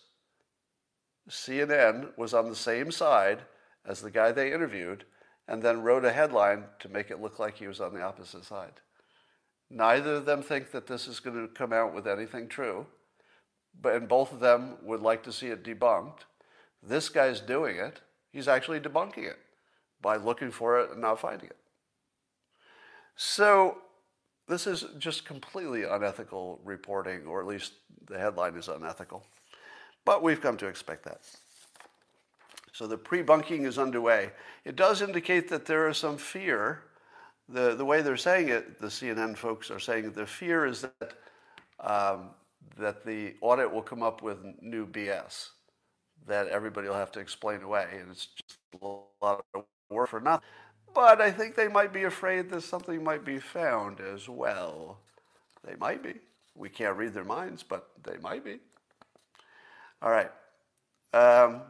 CNN 1.29 2.17
was 2.17 2.33
on 2.33 2.49
the 2.49 2.55
same 2.55 2.91
side 2.91 3.39
as 3.85 4.01
the 4.01 4.11
guy 4.11 4.31
they 4.31 4.53
interviewed 4.53 5.05
and 5.47 5.61
then 5.61 5.81
wrote 5.81 6.05
a 6.05 6.11
headline 6.11 6.65
to 6.79 6.89
make 6.89 7.09
it 7.09 7.21
look 7.21 7.39
like 7.39 7.57
he 7.57 7.67
was 7.67 7.79
on 7.79 7.93
the 7.93 8.01
opposite 8.01 8.43
side. 8.43 8.81
Neither 9.69 10.15
of 10.15 10.25
them 10.25 10.41
think 10.41 10.71
that 10.71 10.87
this 10.87 11.07
is 11.07 11.19
going 11.19 11.47
to 11.47 11.53
come 11.53 11.73
out 11.73 11.93
with 11.93 12.07
anything 12.07 12.47
true, 12.47 12.85
but 13.81 13.95
and 13.95 14.07
both 14.07 14.31
of 14.31 14.39
them 14.39 14.77
would 14.83 15.01
like 15.01 15.23
to 15.23 15.33
see 15.33 15.47
it 15.47 15.63
debunked. 15.63 16.19
This 16.81 17.09
guy's 17.09 17.39
doing 17.39 17.77
it. 17.77 18.01
He's 18.31 18.47
actually 18.47 18.79
debunking 18.79 19.25
it 19.29 19.39
by 20.01 20.15
looking 20.17 20.51
for 20.51 20.79
it 20.79 20.91
and 20.91 21.01
not 21.01 21.19
finding 21.19 21.49
it. 21.49 21.57
So 23.15 23.79
this 24.47 24.67
is 24.67 24.85
just 24.97 25.25
completely 25.25 25.83
unethical 25.83 26.61
reporting, 26.63 27.25
or 27.25 27.41
at 27.41 27.47
least 27.47 27.73
the 28.07 28.17
headline 28.17 28.55
is 28.55 28.67
unethical. 28.67 29.25
But 30.05 30.23
we've 30.23 30.39
come 30.39 30.55
to 30.57 30.67
expect 30.67 31.03
that. 31.03 31.21
So 32.77 32.85
the 32.85 32.95
pre-bunking 32.95 33.63
is 33.63 33.79
underway. 33.79 34.29
It 34.63 34.75
does 34.75 35.01
indicate 35.01 35.49
that 35.49 35.65
there 35.65 35.89
is 35.89 35.97
some 35.97 36.15
fear. 36.15 36.83
The, 37.49 37.73
the 37.73 37.83
way 37.83 38.03
they're 38.03 38.17
saying 38.17 38.49
it, 38.49 38.77
the 38.77 38.85
CNN 38.85 39.35
folks 39.35 39.71
are 39.71 39.79
saying 39.79 40.11
the 40.11 40.27
fear 40.27 40.67
is 40.67 40.81
that, 40.81 41.13
um, 41.79 42.29
that 42.77 43.03
the 43.03 43.33
audit 43.41 43.73
will 43.73 43.81
come 43.81 44.03
up 44.03 44.21
with 44.21 44.37
new 44.61 44.85
BS 44.85 45.49
that 46.27 46.49
everybody 46.49 46.87
will 46.87 46.93
have 46.93 47.11
to 47.13 47.19
explain 47.19 47.63
away, 47.63 47.87
and 47.99 48.11
it's 48.11 48.27
just 48.27 48.59
a 48.79 48.85
lot 49.25 49.43
of 49.55 49.63
work 49.89 50.09
for 50.09 50.19
nothing. 50.19 50.45
But 50.93 51.19
I 51.19 51.31
think 51.31 51.55
they 51.55 51.67
might 51.67 51.91
be 51.91 52.03
afraid 52.03 52.47
that 52.51 52.61
something 52.61 53.03
might 53.03 53.25
be 53.25 53.39
found 53.39 54.01
as 54.01 54.29
well. 54.29 54.99
They 55.65 55.75
might 55.77 56.03
be. 56.03 56.13
We 56.53 56.69
can't 56.69 56.95
read 56.95 57.15
their 57.15 57.23
minds, 57.23 57.63
but 57.63 57.87
they 58.03 58.17
might 58.17 58.45
be. 58.45 58.59
All 60.03 60.11
right. 60.11 60.31
Um, 61.13 61.61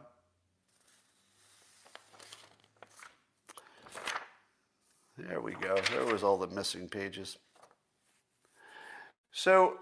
There 5.18 5.40
we 5.40 5.52
go. 5.52 5.76
There 5.90 6.06
was 6.06 6.22
all 6.22 6.38
the 6.38 6.46
missing 6.46 6.88
pages. 6.88 7.38
So, 9.32 9.78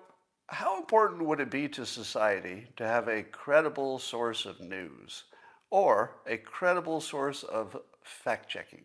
how 0.49 0.79
important 0.79 1.25
would 1.25 1.41
it 1.41 1.51
be 1.51 1.69
to 1.69 1.85
society 1.85 2.69
to 2.77 2.87
have 2.87 3.09
a 3.09 3.23
credible 3.23 3.99
source 3.99 4.47
of 4.47 4.61
news 4.61 5.25
or 5.71 6.17
a 6.27 6.37
credible 6.39 7.01
source 7.01 7.43
of 7.43 7.77
fact 8.03 8.49
checking? 8.49 8.85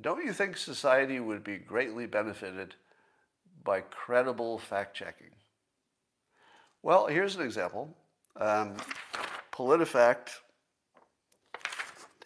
don't 0.00 0.24
you 0.24 0.32
think 0.32 0.56
society 0.56 1.20
would 1.20 1.44
be 1.44 1.58
greatly 1.58 2.06
benefited 2.06 2.74
by 3.62 3.80
credible 3.80 4.58
fact 4.58 4.96
checking? 4.96 5.30
Well, 6.82 7.06
here's 7.06 7.36
an 7.36 7.42
example. 7.42 7.94
Um, 8.36 8.76
PolitiFact, 9.52 10.30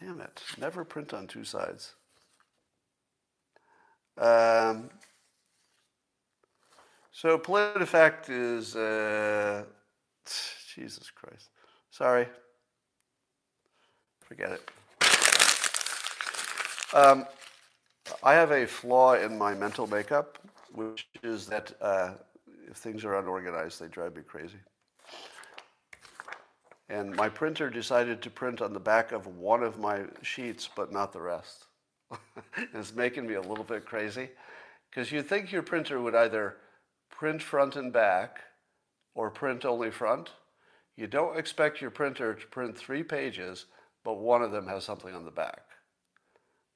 damn 0.00 0.20
it, 0.20 0.42
never 0.58 0.84
print 0.84 1.12
on 1.12 1.26
two 1.26 1.44
sides. 1.44 1.95
Um, 4.18 4.90
so 7.12 7.38
PolitiFact 7.38 8.28
is, 8.28 8.76
uh, 8.76 9.64
Jesus 10.74 11.10
Christ. 11.10 11.50
Sorry. 11.90 12.26
Forget 14.20 14.52
it. 14.52 14.70
Um, 16.94 17.26
I 18.22 18.34
have 18.34 18.52
a 18.52 18.66
flaw 18.66 19.14
in 19.14 19.36
my 19.36 19.54
mental 19.54 19.86
makeup, 19.86 20.38
which 20.72 21.06
is 21.22 21.46
that 21.46 21.72
uh, 21.80 22.12
if 22.68 22.76
things 22.76 23.04
are 23.04 23.18
unorganized, 23.18 23.80
they 23.80 23.88
drive 23.88 24.16
me 24.16 24.22
crazy. 24.22 24.58
And 26.88 27.14
my 27.16 27.28
printer 27.28 27.68
decided 27.68 28.22
to 28.22 28.30
print 28.30 28.62
on 28.62 28.72
the 28.72 28.80
back 28.80 29.12
of 29.12 29.26
one 29.26 29.62
of 29.62 29.78
my 29.78 30.04
sheets, 30.22 30.68
but 30.74 30.92
not 30.92 31.12
the 31.12 31.20
rest. 31.20 31.65
it's 32.74 32.94
making 32.94 33.26
me 33.26 33.34
a 33.34 33.40
little 33.40 33.64
bit 33.64 33.84
crazy 33.84 34.30
because 34.90 35.10
you'd 35.12 35.28
think 35.28 35.52
your 35.52 35.62
printer 35.62 36.00
would 36.00 36.14
either 36.14 36.56
print 37.10 37.42
front 37.42 37.76
and 37.76 37.92
back 37.92 38.40
or 39.14 39.30
print 39.30 39.64
only 39.64 39.90
front. 39.90 40.30
You 40.96 41.06
don't 41.06 41.38
expect 41.38 41.80
your 41.80 41.90
printer 41.90 42.34
to 42.34 42.46
print 42.46 42.76
three 42.76 43.02
pages, 43.02 43.66
but 44.04 44.18
one 44.18 44.42
of 44.42 44.52
them 44.52 44.66
has 44.68 44.84
something 44.84 45.14
on 45.14 45.24
the 45.24 45.30
back. 45.30 45.62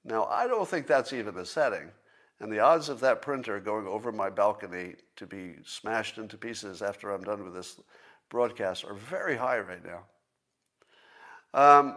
Now, 0.04 0.24
I 0.26 0.46
don't 0.46 0.68
think 0.68 0.86
that's 0.86 1.12
even 1.12 1.36
a 1.36 1.44
setting, 1.44 1.90
and 2.40 2.50
the 2.50 2.60
odds 2.60 2.88
of 2.88 3.00
that 3.00 3.22
printer 3.22 3.60
going 3.60 3.86
over 3.86 4.12
my 4.12 4.30
balcony 4.30 4.94
to 5.16 5.26
be 5.26 5.56
smashed 5.64 6.18
into 6.18 6.38
pieces 6.38 6.82
after 6.82 7.10
I'm 7.10 7.22
done 7.22 7.44
with 7.44 7.54
this 7.54 7.78
broadcast 8.30 8.84
are 8.84 8.94
very 8.94 9.36
high 9.36 9.58
right 9.58 9.84
now. 9.84 10.04
Um, 11.52 11.96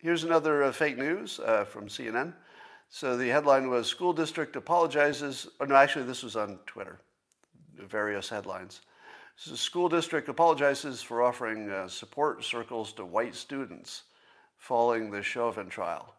here's 0.00 0.24
another 0.24 0.64
uh, 0.64 0.72
fake 0.72 0.98
news 0.98 1.38
uh, 1.40 1.64
from 1.64 1.86
CNN. 1.88 2.34
So 2.90 3.16
the 3.16 3.28
headline 3.28 3.68
was 3.68 3.86
School 3.86 4.12
District 4.12 4.56
Apologizes. 4.56 5.48
No, 5.66 5.74
actually, 5.74 6.06
this 6.06 6.22
was 6.22 6.36
on 6.36 6.58
Twitter, 6.66 7.00
various 7.76 8.28
headlines. 8.28 8.80
So 9.40 9.54
school 9.54 9.88
district 9.88 10.28
apologizes 10.28 11.00
for 11.00 11.22
offering 11.22 11.70
uh, 11.70 11.86
support 11.86 12.42
circles 12.42 12.92
to 12.94 13.04
white 13.04 13.36
students 13.36 14.02
following 14.56 15.12
the 15.12 15.22
Chauvin 15.22 15.68
trial. 15.68 16.12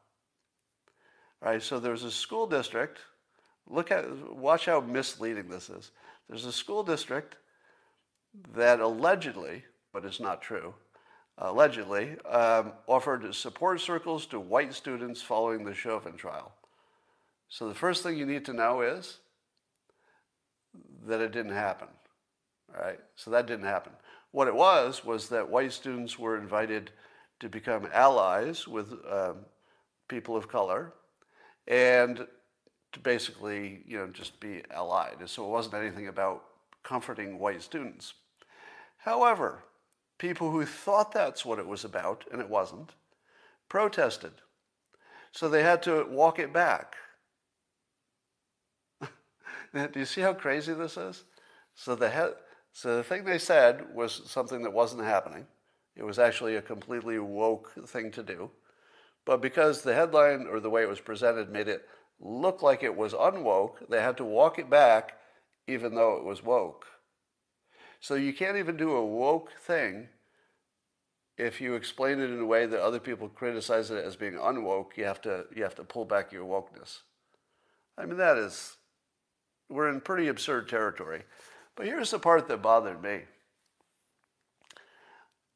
All 1.44 1.52
right, 1.52 1.62
so 1.62 1.82
there's 1.82 2.06
a 2.06 2.12
school 2.12 2.48
district. 2.48 3.00
Look 3.68 3.92
at, 3.92 4.10
watch 4.34 4.68
how 4.68 4.80
misleading 4.80 5.50
this 5.50 5.70
is. 5.70 5.92
There's 6.30 6.46
a 6.46 6.52
school 6.54 6.82
district 6.82 7.36
that 8.56 8.80
allegedly, 8.80 9.66
but 9.92 10.06
it's 10.06 10.22
not 10.22 10.42
true, 10.42 10.74
allegedly 11.38 12.18
um, 12.22 12.72
offered 12.88 13.36
support 13.36 13.82
circles 13.82 14.26
to 14.28 14.40
white 14.40 14.74
students 14.74 15.22
following 15.22 15.66
the 15.66 15.74
Chauvin 15.74 16.16
trial. 16.16 16.54
So 17.50 17.68
the 17.68 17.76
first 17.76 18.04
thing 18.04 18.18
you 18.18 18.26
need 18.26 18.46
to 18.46 18.54
know 18.54 18.82
is 18.82 19.18
that 21.08 21.20
it 21.20 21.32
didn't 21.32 21.54
happen. 21.54 21.88
All 22.76 22.84
right, 22.84 23.00
so 23.16 23.32
that 23.32 23.48
didn't 23.48 23.66
happen. 23.66 23.92
What 24.32 24.48
it 24.48 24.54
was 24.56 25.04
was 25.04 25.30
that 25.30 25.50
white 25.50 25.74
students 25.74 26.20
were 26.20 26.38
invited 26.38 26.92
to 27.40 27.50
become 27.50 27.90
allies 27.92 28.68
with 28.68 28.94
um, 29.10 29.38
people 30.08 30.36
of 30.36 30.48
color 30.48 30.94
and 31.68 32.28
to 32.92 33.00
basically, 33.00 33.82
you 33.88 33.98
know, 33.98 34.08
just 34.08 34.40
be 34.40 34.62
allied. 34.72 35.18
So 35.26 35.46
it 35.46 35.50
wasn't 35.50 35.76
anything 35.76 36.08
about 36.08 36.44
comforting 36.84 37.40
white 37.40 37.64
students. 37.64 38.14
However, 38.98 39.64
people 40.18 40.52
who 40.52 40.66
thought 40.66 41.12
that's 41.12 41.46
what 41.46 41.60
it 41.60 41.68
was 41.68 41.86
about, 41.86 42.26
and 42.32 42.42
it 42.42 42.50
wasn't, 42.50 42.92
protested. 43.70 44.34
So 45.32 45.48
they 45.48 45.64
had 45.64 45.82
to 45.84 46.06
walk 46.10 46.40
it 46.40 46.52
back. 46.52 46.96
Do 49.74 50.00
you 50.00 50.06
see 50.06 50.22
how 50.22 50.34
crazy 50.34 50.74
this 50.74 50.98
is? 50.98 51.24
So 51.76 51.96
the, 51.96 52.10
he- 52.10 52.42
so 52.74 52.98
the 52.98 53.04
thing 53.04 53.24
they 53.24 53.38
said 53.38 53.94
was 53.94 54.22
something 54.30 54.62
that 54.64 54.74
wasn't 54.74 55.04
happening. 55.04 55.48
It 55.96 56.04
was 56.04 56.20
actually 56.20 56.56
a 56.56 56.62
completely 56.62 57.20
woke 57.20 57.74
thing 57.88 58.12
to 58.12 58.24
do. 58.24 58.52
But 59.26 59.42
because 59.42 59.82
the 59.82 59.94
headline 59.94 60.48
or 60.48 60.60
the 60.60 60.70
way 60.70 60.84
it 60.84 60.90
was 60.90 61.02
presented 61.02 61.52
made 61.52 61.68
it 61.68 61.88
look 62.20 62.62
like 62.62 62.84
it 62.84 62.96
was 62.96 63.14
unwoke, 63.14 63.88
they 63.90 64.02
had 64.02 64.18
to 64.18 64.26
walk 64.26 64.60
it 64.60 64.70
back 64.70 65.18
even 65.68 65.96
though 65.96 66.18
it 66.18 66.24
was 66.24 66.44
woke. 66.44 66.86
So 68.02 68.16
you 68.16 68.34
can't 68.34 68.58
even 68.58 68.76
do 68.78 68.92
a 68.92 69.06
woke 69.06 69.54
thing 69.54 70.10
if 71.38 71.62
you 71.62 71.74
explain 71.76 72.20
it 72.20 72.30
in 72.30 72.40
a 72.40 72.46
way 72.46 72.66
that 72.66 72.82
other 72.82 73.00
people 73.00 73.30
criticize 73.30 73.90
it 73.92 74.04
as 74.04 74.16
being 74.16 74.34
unwoke, 74.34 74.98
you 74.98 75.06
have 75.06 75.22
to 75.22 75.46
you 75.56 75.64
have 75.64 75.76
to 75.76 75.84
pull 75.84 76.06
back 76.06 76.32
your 76.32 76.46
wokeness. 76.46 77.00
I 77.98 78.06
mean 78.06 78.18
that 78.18 78.38
is 78.38 78.78
we're 79.70 79.90
in 79.90 80.02
pretty 80.02 80.28
absurd 80.28 80.68
territory. 80.68 81.24
But 81.76 81.86
here's 81.86 82.12
the 82.12 82.20
part 82.20 82.48
that 82.48 82.62
bothered 82.62 83.02
me. 83.02 83.22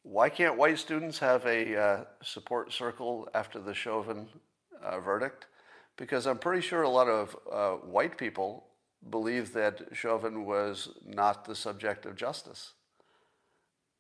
Why 0.04 0.30
can't 0.30 0.58
white 0.58 0.80
students 0.80 1.20
have 1.20 1.46
a 1.46 1.78
uh, 1.78 2.04
support 2.22 2.72
circle 2.72 3.28
after 3.34 3.60
the 3.60 3.74
Chauvin 3.74 4.28
uh, 4.82 5.00
verdict? 5.00 5.48
Because 5.98 6.28
I'm 6.28 6.38
pretty 6.38 6.62
sure 6.62 6.84
a 6.84 6.90
lot 6.90 7.08
of 7.08 7.36
uh, 7.52 7.72
white 7.86 8.18
people 8.18 8.68
believe 9.10 9.54
that 9.54 9.82
Chauvin 9.94 10.46
was 10.46 10.90
not 11.06 11.46
the 11.46 11.56
subject 11.56 12.06
of 12.06 12.16
justice. 12.16 12.74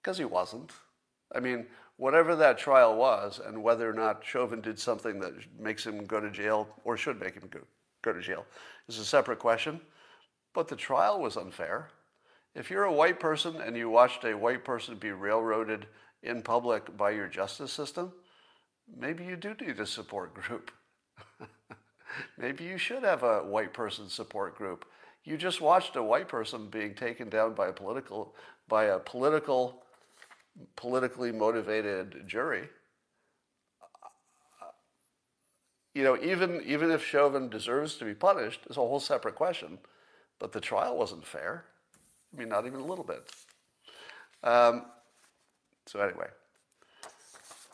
Because 0.01 0.17
he 0.17 0.25
wasn't. 0.25 0.71
I 1.33 1.39
mean, 1.39 1.67
whatever 1.97 2.35
that 2.35 2.57
trial 2.57 2.95
was, 2.95 3.39
and 3.43 3.63
whether 3.63 3.89
or 3.89 3.93
not 3.93 4.25
Chauvin 4.25 4.61
did 4.61 4.79
something 4.79 5.19
that 5.19 5.33
makes 5.57 5.85
him 5.85 6.05
go 6.05 6.19
to 6.19 6.29
jail 6.29 6.67
or 6.83 6.97
should 6.97 7.19
make 7.19 7.35
him 7.35 7.47
go, 7.49 7.59
go 8.01 8.13
to 8.13 8.21
jail 8.21 8.45
is 8.87 8.99
a 8.99 9.05
separate 9.05 9.39
question. 9.39 9.79
But 10.53 10.67
the 10.67 10.75
trial 10.75 11.19
was 11.19 11.35
unfair. 11.35 11.89
If 12.55 12.69
you're 12.69 12.83
a 12.83 12.93
white 12.93 13.19
person 13.19 13.55
and 13.59 13.75
you 13.75 13.89
watched 13.89 14.23
a 14.23 14.35
white 14.37 14.63
person 14.63 14.95
be 14.95 15.11
railroaded 15.11 15.87
in 16.21 16.43
public 16.43 16.95
by 16.95 17.11
your 17.11 17.27
justice 17.27 17.71
system, 17.71 18.13
maybe 18.95 19.23
you 19.23 19.35
do 19.35 19.55
need 19.59 19.79
a 19.79 19.85
support 19.85 20.33
group. 20.35 20.71
maybe 22.37 22.63
you 22.63 22.77
should 22.77 23.03
have 23.03 23.23
a 23.23 23.43
white 23.43 23.73
person 23.73 24.07
support 24.07 24.55
group. 24.55 24.85
You 25.23 25.37
just 25.37 25.61
watched 25.61 25.95
a 25.95 26.03
white 26.03 26.27
person 26.27 26.69
being 26.69 26.93
taken 26.93 27.29
down 27.29 27.53
by 27.53 27.67
a 27.67 27.73
political 27.73 28.35
by 28.67 28.85
a 28.85 28.99
political 28.99 29.83
politically 30.75 31.31
motivated 31.31 32.27
jury. 32.27 32.69
You 35.93 36.03
know, 36.03 36.17
even 36.21 36.61
even 36.65 36.91
if 36.91 37.03
Chauvin 37.03 37.49
deserves 37.49 37.95
to 37.95 38.05
be 38.05 38.13
punished, 38.13 38.61
is 38.69 38.77
a 38.77 38.81
whole 38.81 38.99
separate 38.99 39.35
question. 39.35 39.79
But 40.43 40.51
the 40.51 40.59
trial 40.59 40.97
wasn't 40.97 41.25
fair. 41.25 41.63
I 42.33 42.37
mean, 42.37 42.49
not 42.49 42.65
even 42.65 42.81
a 42.81 42.85
little 42.85 43.05
bit. 43.05 43.31
Um, 44.43 44.83
so 45.85 46.01
anyway, 46.01 46.27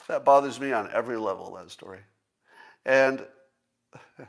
that 0.08 0.24
bothers 0.24 0.60
me 0.60 0.72
on 0.72 0.88
every 0.94 1.18
level, 1.18 1.56
that 1.56 1.72
story. 1.72 2.02
And, 2.86 3.26
all 4.20 4.28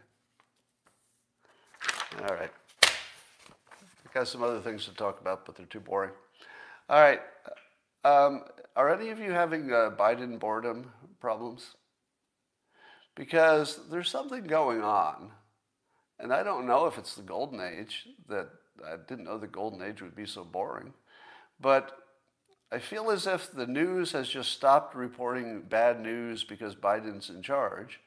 right. 2.34 2.50
I 2.82 4.14
got 4.14 4.26
some 4.26 4.42
other 4.42 4.60
things 4.60 4.86
to 4.86 4.94
talk 4.94 5.20
about, 5.20 5.44
but 5.44 5.54
they're 5.54 5.66
too 5.66 5.80
boring. 5.80 6.12
All 6.88 7.02
right. 7.02 7.20
Um, 8.04 8.44
are 8.74 8.88
any 8.88 9.10
of 9.10 9.18
you 9.18 9.32
having 9.32 9.70
uh, 9.70 9.90
Biden 9.98 10.38
boredom 10.38 10.90
problems? 11.20 11.76
Because 13.14 13.80
there's 13.90 14.08
something 14.08 14.44
going 14.44 14.80
on, 14.80 15.30
and 16.22 16.32
I 16.32 16.42
don't 16.42 16.66
know 16.66 16.86
if 16.86 16.98
it's 16.98 17.14
the 17.14 17.22
golden 17.22 17.60
age 17.60 18.06
that 18.28 18.48
I 18.84 18.96
didn't 19.08 19.24
know 19.24 19.38
the 19.38 19.46
golden 19.46 19.82
age 19.82 20.02
would 20.02 20.16
be 20.16 20.26
so 20.26 20.44
boring, 20.44 20.92
but 21.60 21.92
I 22.72 22.78
feel 22.78 23.10
as 23.10 23.26
if 23.26 23.50
the 23.50 23.66
news 23.66 24.12
has 24.12 24.28
just 24.28 24.52
stopped 24.52 24.94
reporting 24.94 25.62
bad 25.62 26.00
news 26.00 26.44
because 26.44 26.76
Biden's 26.76 27.28
in 27.28 27.42
charge, 27.42 28.00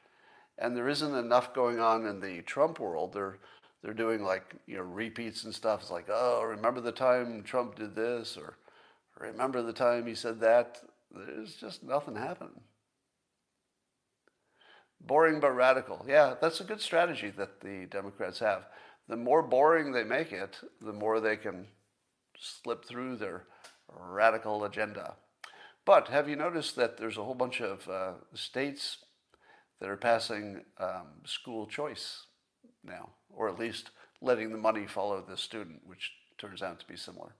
and 0.58 0.76
there 0.76 0.88
isn't 0.88 1.14
enough 1.14 1.54
going 1.54 1.80
on 1.80 2.06
in 2.06 2.20
the 2.20 2.42
Trump 2.42 2.80
world. 2.80 3.12
They're 3.12 3.38
they're 3.82 3.92
doing 3.92 4.24
like 4.24 4.54
you 4.66 4.76
know 4.78 4.82
repeats 4.82 5.44
and 5.44 5.54
stuff. 5.54 5.82
It's 5.82 5.90
like, 5.90 6.06
oh, 6.08 6.42
remember 6.42 6.80
the 6.80 6.92
time 6.92 7.42
Trump 7.42 7.76
did 7.76 7.94
this, 7.94 8.38
or 8.38 8.56
remember 9.18 9.62
the 9.62 9.74
time 9.74 10.06
he 10.06 10.14
said 10.14 10.40
that. 10.40 10.80
There's 11.14 11.54
just 11.56 11.82
nothing 11.82 12.16
happening. 12.16 12.62
Boring 15.06 15.40
but 15.40 15.52
radical. 15.52 16.04
Yeah, 16.08 16.34
that's 16.40 16.60
a 16.60 16.64
good 16.64 16.80
strategy 16.80 17.30
that 17.36 17.60
the 17.60 17.86
Democrats 17.90 18.38
have. 18.38 18.64
The 19.08 19.16
more 19.16 19.42
boring 19.42 19.92
they 19.92 20.04
make 20.04 20.32
it, 20.32 20.58
the 20.80 20.92
more 20.92 21.20
they 21.20 21.36
can 21.36 21.66
slip 22.38 22.84
through 22.84 23.16
their 23.16 23.44
radical 23.88 24.64
agenda. 24.64 25.14
But 25.84 26.08
have 26.08 26.28
you 26.28 26.36
noticed 26.36 26.76
that 26.76 26.96
there's 26.96 27.18
a 27.18 27.24
whole 27.24 27.34
bunch 27.34 27.60
of 27.60 27.86
uh, 27.88 28.12
states 28.32 28.98
that 29.80 29.90
are 29.90 29.96
passing 29.96 30.62
um, 30.78 31.08
school 31.24 31.66
choice 31.66 32.24
now, 32.82 33.10
or 33.28 33.48
at 33.48 33.58
least 33.58 33.90
letting 34.22 34.50
the 34.50 34.58
money 34.58 34.86
follow 34.86 35.20
the 35.20 35.36
student, 35.36 35.82
which 35.84 36.12
turns 36.38 36.62
out 36.62 36.80
to 36.80 36.86
be 36.86 36.96
similar. 36.96 37.34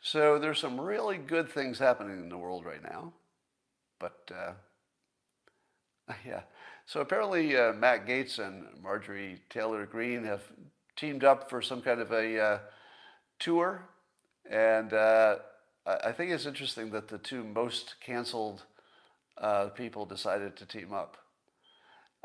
So 0.00 0.38
there's 0.38 0.60
some 0.60 0.80
really 0.80 1.16
good 1.16 1.48
things 1.50 1.78
happening 1.78 2.20
in 2.20 2.28
the 2.28 2.38
world 2.38 2.64
right 2.64 2.82
now, 2.82 3.14
but 3.98 4.30
uh, 4.32 4.52
yeah. 6.26 6.42
So 6.86 7.00
apparently 7.00 7.56
uh, 7.56 7.72
Matt 7.72 8.06
Gaetz 8.06 8.38
and 8.38 8.66
Marjorie 8.82 9.40
Taylor 9.48 9.86
Greene 9.86 10.24
have 10.24 10.42
teamed 10.96 11.24
up 11.24 11.48
for 11.48 11.62
some 11.62 11.80
kind 11.80 12.00
of 12.00 12.12
a 12.12 12.40
uh, 12.40 12.58
tour, 13.38 13.88
and 14.50 14.92
uh, 14.92 15.36
I 15.86 16.12
think 16.12 16.30
it's 16.30 16.46
interesting 16.46 16.90
that 16.90 17.08
the 17.08 17.18
two 17.18 17.42
most 17.42 17.96
canceled 18.00 18.62
uh, 19.38 19.66
people 19.68 20.04
decided 20.04 20.56
to 20.56 20.66
team 20.66 20.92
up. 20.92 21.16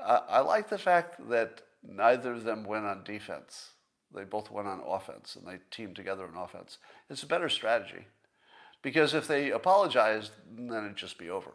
I 0.02 0.40
like 0.40 0.70
the 0.70 0.78
fact 0.78 1.30
that 1.30 1.62
neither 1.84 2.32
of 2.32 2.46
them 2.46 2.64
went 2.64 2.86
on 2.86 3.04
defense. 3.04 3.72
They 4.16 4.24
both 4.24 4.50
went 4.50 4.68
on 4.68 4.82
offense 4.86 5.36
and 5.36 5.46
they 5.46 5.60
teamed 5.72 5.98
together 5.98 6.26
on 6.26 6.42
offense. 6.42 6.78
It's 7.10 7.24
a 7.24 7.28
better 7.28 7.50
strategy 7.50 8.08
because 8.82 9.14
if 9.14 9.28
they 9.28 9.52
apologize, 9.52 10.32
then 10.50 10.86
it'd 10.86 10.96
just 10.96 11.18
be 11.18 11.30
over. 11.30 11.52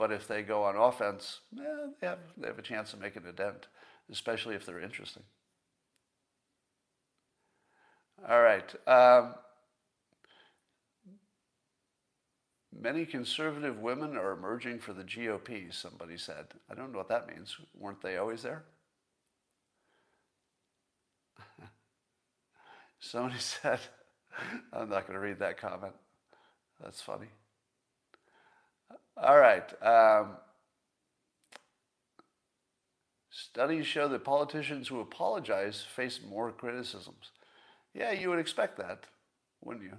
But 0.00 0.12
if 0.12 0.26
they 0.26 0.42
go 0.42 0.64
on 0.64 0.76
offense, 0.76 1.40
eh, 1.58 1.62
they, 2.00 2.06
have, 2.08 2.20
they 2.38 2.48
have 2.48 2.58
a 2.58 2.62
chance 2.62 2.94
of 2.94 3.00
making 3.00 3.26
a 3.26 3.32
dent, 3.32 3.68
especially 4.10 4.56
if 4.56 4.66
they're 4.66 4.80
interesting. 4.80 5.24
All 8.26 8.40
right. 8.40 8.74
Um, 8.88 9.34
Many 12.72 13.04
conservative 13.04 13.80
women 13.80 14.16
are 14.16 14.32
emerging 14.32 14.78
for 14.78 14.94
the 14.94 15.04
GOP, 15.04 15.74
somebody 15.74 16.16
said. 16.16 16.46
I 16.70 16.74
don't 16.74 16.92
know 16.92 16.98
what 16.98 17.08
that 17.08 17.28
means. 17.28 17.56
Weren't 17.74 18.00
they 18.00 18.16
always 18.16 18.42
there? 18.42 18.64
somebody 23.00 23.38
said, 23.40 23.80
I'm 24.72 24.88
not 24.88 25.06
going 25.06 25.18
to 25.18 25.26
read 25.26 25.40
that 25.40 25.58
comment. 25.58 25.94
That's 26.82 27.02
funny. 27.02 27.26
All 29.16 29.38
right. 29.38 29.64
Um, 29.82 30.36
studies 33.30 33.86
show 33.86 34.08
that 34.08 34.24
politicians 34.24 34.88
who 34.88 35.00
apologize 35.00 35.84
face 35.94 36.20
more 36.28 36.52
criticisms. 36.52 37.30
Yeah, 37.94 38.12
you 38.12 38.30
would 38.30 38.38
expect 38.38 38.78
that, 38.78 39.04
wouldn't 39.62 39.84
you? 39.84 39.96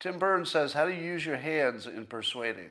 Tim 0.00 0.18
Burns 0.18 0.50
says, 0.50 0.72
How 0.72 0.84
do 0.86 0.92
you 0.92 1.02
use 1.02 1.24
your 1.24 1.36
hands 1.36 1.86
in 1.86 2.06
persuading? 2.06 2.70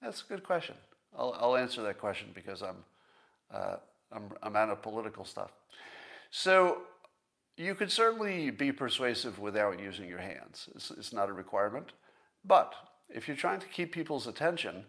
That's 0.00 0.22
a 0.22 0.26
good 0.26 0.42
question. 0.42 0.74
I'll, 1.16 1.36
I'll 1.38 1.56
answer 1.56 1.82
that 1.82 1.98
question 1.98 2.30
because 2.34 2.62
I'm, 2.62 2.76
uh, 3.52 3.76
I'm, 4.10 4.32
I'm 4.42 4.56
out 4.56 4.70
of 4.70 4.80
political 4.80 5.24
stuff. 5.24 5.52
So, 6.30 6.82
you 7.56 7.74
could 7.74 7.92
certainly 7.92 8.50
be 8.50 8.72
persuasive 8.72 9.38
without 9.38 9.78
using 9.78 10.08
your 10.08 10.18
hands. 10.18 10.68
It's, 10.74 10.90
it's 10.90 11.12
not 11.12 11.28
a 11.28 11.32
requirement. 11.32 11.92
But 12.44 12.74
if 13.14 13.28
you're 13.28 13.36
trying 13.36 13.60
to 13.60 13.66
keep 13.66 13.92
people's 13.92 14.26
attention, 14.26 14.84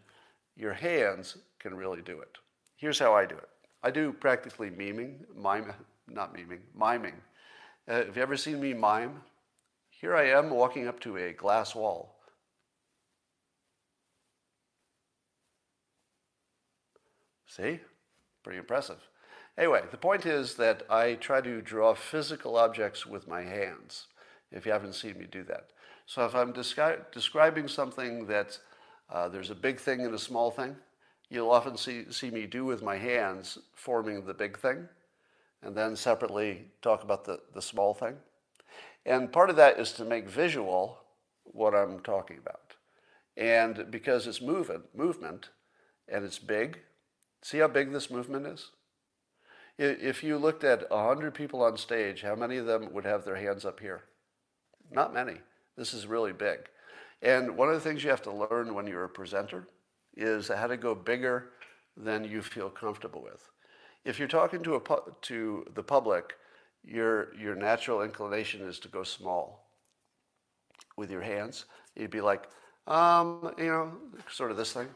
your 0.55 0.73
hands 0.73 1.37
can 1.59 1.75
really 1.75 2.01
do 2.01 2.19
it. 2.19 2.37
Here's 2.75 2.99
how 2.99 3.13
I 3.13 3.25
do 3.25 3.35
it 3.35 3.49
I 3.83 3.91
do 3.91 4.13
practically 4.13 4.69
miming, 4.69 5.25
mime, 5.35 5.73
not 6.07 6.33
miming, 6.33 6.61
miming. 6.75 7.15
Uh, 7.87 8.05
have 8.05 8.15
you 8.15 8.21
ever 8.21 8.37
seen 8.37 8.61
me 8.61 8.73
mime? 8.73 9.21
Here 9.89 10.15
I 10.15 10.29
am 10.29 10.49
walking 10.49 10.87
up 10.87 10.99
to 11.01 11.17
a 11.17 11.33
glass 11.33 11.75
wall. 11.75 12.15
See? 17.47 17.79
Pretty 18.43 18.59
impressive. 18.59 18.97
Anyway, 19.57 19.83
the 19.91 19.97
point 19.97 20.25
is 20.25 20.55
that 20.55 20.83
I 20.89 21.13
try 21.13 21.39
to 21.41 21.61
draw 21.61 21.93
physical 21.93 22.57
objects 22.57 23.05
with 23.05 23.27
my 23.27 23.43
hands, 23.43 24.07
if 24.51 24.65
you 24.65 24.71
haven't 24.71 24.95
seen 24.95 25.19
me 25.19 25.27
do 25.31 25.43
that. 25.43 25.67
So 26.05 26.25
if 26.25 26.35
I'm 26.35 26.53
descri- 26.53 27.03
describing 27.11 27.67
something 27.67 28.27
that 28.27 28.57
uh, 29.09 29.29
there's 29.29 29.49
a 29.49 29.55
big 29.55 29.79
thing 29.79 30.01
and 30.01 30.13
a 30.13 30.19
small 30.19 30.51
thing, 30.51 30.75
you'll 31.29 31.51
often 31.51 31.77
see, 31.77 32.11
see 32.11 32.29
me 32.29 32.45
do 32.45 32.65
with 32.65 32.83
my 32.83 32.97
hands 32.97 33.57
forming 33.75 34.25
the 34.25 34.33
big 34.33 34.57
thing, 34.59 34.87
and 35.61 35.75
then 35.75 35.95
separately 35.95 36.65
talk 36.81 37.03
about 37.03 37.25
the, 37.25 37.39
the 37.53 37.61
small 37.61 37.93
thing. 37.93 38.15
And 39.05 39.31
part 39.31 39.49
of 39.49 39.55
that 39.57 39.79
is 39.79 39.91
to 39.93 40.05
make 40.05 40.29
visual 40.29 40.99
what 41.43 41.73
I'm 41.73 41.99
talking 42.01 42.37
about. 42.37 42.75
And 43.35 43.89
because 43.89 44.27
it's 44.27 44.41
movement, 44.41 44.83
movement 44.95 45.49
and 46.07 46.23
it's 46.23 46.39
big, 46.39 46.79
see 47.41 47.59
how 47.59 47.67
big 47.67 47.91
this 47.91 48.11
movement 48.11 48.45
is? 48.47 48.69
If 49.77 50.23
you 50.23 50.37
looked 50.37 50.63
at 50.63 50.89
100 50.91 51.33
people 51.33 51.63
on 51.63 51.77
stage, 51.77 52.21
how 52.21 52.35
many 52.35 52.57
of 52.57 52.67
them 52.67 52.93
would 52.93 53.05
have 53.05 53.25
their 53.25 53.37
hands 53.37 53.65
up 53.65 53.79
here? 53.79 54.03
Not 54.91 55.13
many. 55.13 55.39
This 55.77 55.93
is 55.93 56.05
really 56.07 56.33
big. 56.33 56.59
And 57.21 57.57
one 57.57 57.69
of 57.69 57.75
the 57.75 57.81
things 57.81 58.03
you 58.03 58.09
have 58.09 58.21
to 58.23 58.31
learn 58.31 58.73
when 58.73 58.87
you're 58.87 59.05
a 59.05 59.09
presenter 59.09 59.67
is 60.15 60.49
how 60.49 60.67
to 60.67 60.77
go 60.77 60.93
bigger 60.93 61.51
than 61.95 62.23
you 62.23 62.41
feel 62.41 62.69
comfortable 62.69 63.23
with. 63.23 63.49
If 64.05 64.19
you're 64.19 64.27
talking 64.27 64.61
to, 64.63 64.75
a, 64.75 64.81
to 65.23 65.65
the 65.73 65.83
public, 65.83 66.33
your, 66.83 67.33
your 67.35 67.55
natural 67.55 68.01
inclination 68.01 68.61
is 68.61 68.79
to 68.79 68.87
go 68.89 69.03
small 69.03 69.69
with 70.97 71.09
your 71.09 71.21
hands. 71.21 71.65
You'd 71.95 72.11
be 72.11 72.21
like, 72.21 72.49
um, 72.87 73.53
you 73.57 73.67
know, 73.67 73.93
sort 74.29 74.51
of 74.51 74.57
this 74.57 74.73
thing, 74.73 74.87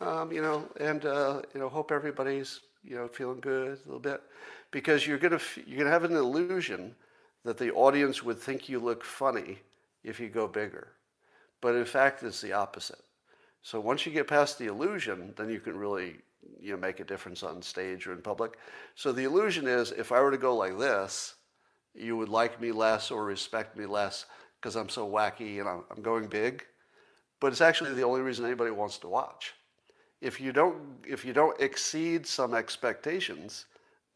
um, 0.00 0.32
you 0.32 0.40
know, 0.40 0.66
and 0.80 1.04
uh, 1.04 1.42
you 1.52 1.60
know, 1.60 1.68
hope 1.68 1.92
everybody's 1.92 2.60
you 2.82 2.96
know 2.96 3.06
feeling 3.06 3.40
good 3.40 3.78
a 3.78 3.84
little 3.84 4.00
bit, 4.00 4.22
because 4.70 5.06
you're 5.06 5.18
gonna 5.18 5.40
you're 5.66 5.78
gonna 5.78 5.90
have 5.90 6.04
an 6.04 6.16
illusion 6.16 6.94
that 7.44 7.58
the 7.58 7.72
audience 7.72 8.22
would 8.22 8.38
think 8.38 8.68
you 8.68 8.78
look 8.78 9.04
funny 9.04 9.58
if 10.04 10.20
you 10.20 10.28
go 10.28 10.46
bigger, 10.46 10.92
but 11.60 11.74
in 11.74 11.84
fact 11.84 12.22
it's 12.22 12.40
the 12.40 12.52
opposite. 12.52 13.02
So 13.62 13.80
once 13.80 14.06
you 14.06 14.12
get 14.12 14.26
past 14.26 14.58
the 14.58 14.66
illusion, 14.66 15.34
then 15.36 15.50
you 15.50 15.60
can 15.60 15.76
really 15.76 16.16
you 16.58 16.72
know, 16.72 16.78
make 16.78 17.00
a 17.00 17.04
difference 17.04 17.42
on 17.42 17.62
stage 17.62 18.06
or 18.06 18.12
in 18.12 18.22
public. 18.22 18.58
So 18.94 19.12
the 19.12 19.24
illusion 19.24 19.66
is 19.66 19.92
if 19.92 20.12
I 20.12 20.20
were 20.20 20.30
to 20.30 20.38
go 20.38 20.56
like 20.56 20.78
this, 20.78 21.34
you 21.94 22.16
would 22.16 22.28
like 22.28 22.60
me 22.60 22.72
less 22.72 23.10
or 23.10 23.24
respect 23.24 23.76
me 23.76 23.86
less 23.86 24.26
because 24.60 24.76
I'm 24.76 24.88
so 24.88 25.08
wacky 25.08 25.60
and 25.60 25.68
I'm, 25.68 25.84
I'm 25.90 26.02
going 26.02 26.26
big. 26.26 26.64
But 27.40 27.52
it's 27.52 27.60
actually 27.60 27.94
the 27.94 28.04
only 28.04 28.20
reason 28.20 28.44
anybody 28.44 28.70
wants 28.70 28.98
to 28.98 29.08
watch. 29.08 29.54
If 30.20 30.40
you 30.40 30.52
don't, 30.52 30.76
if 31.08 31.24
you 31.24 31.32
don't 31.32 31.58
exceed 31.60 32.26
some 32.26 32.54
expectations, 32.54 33.66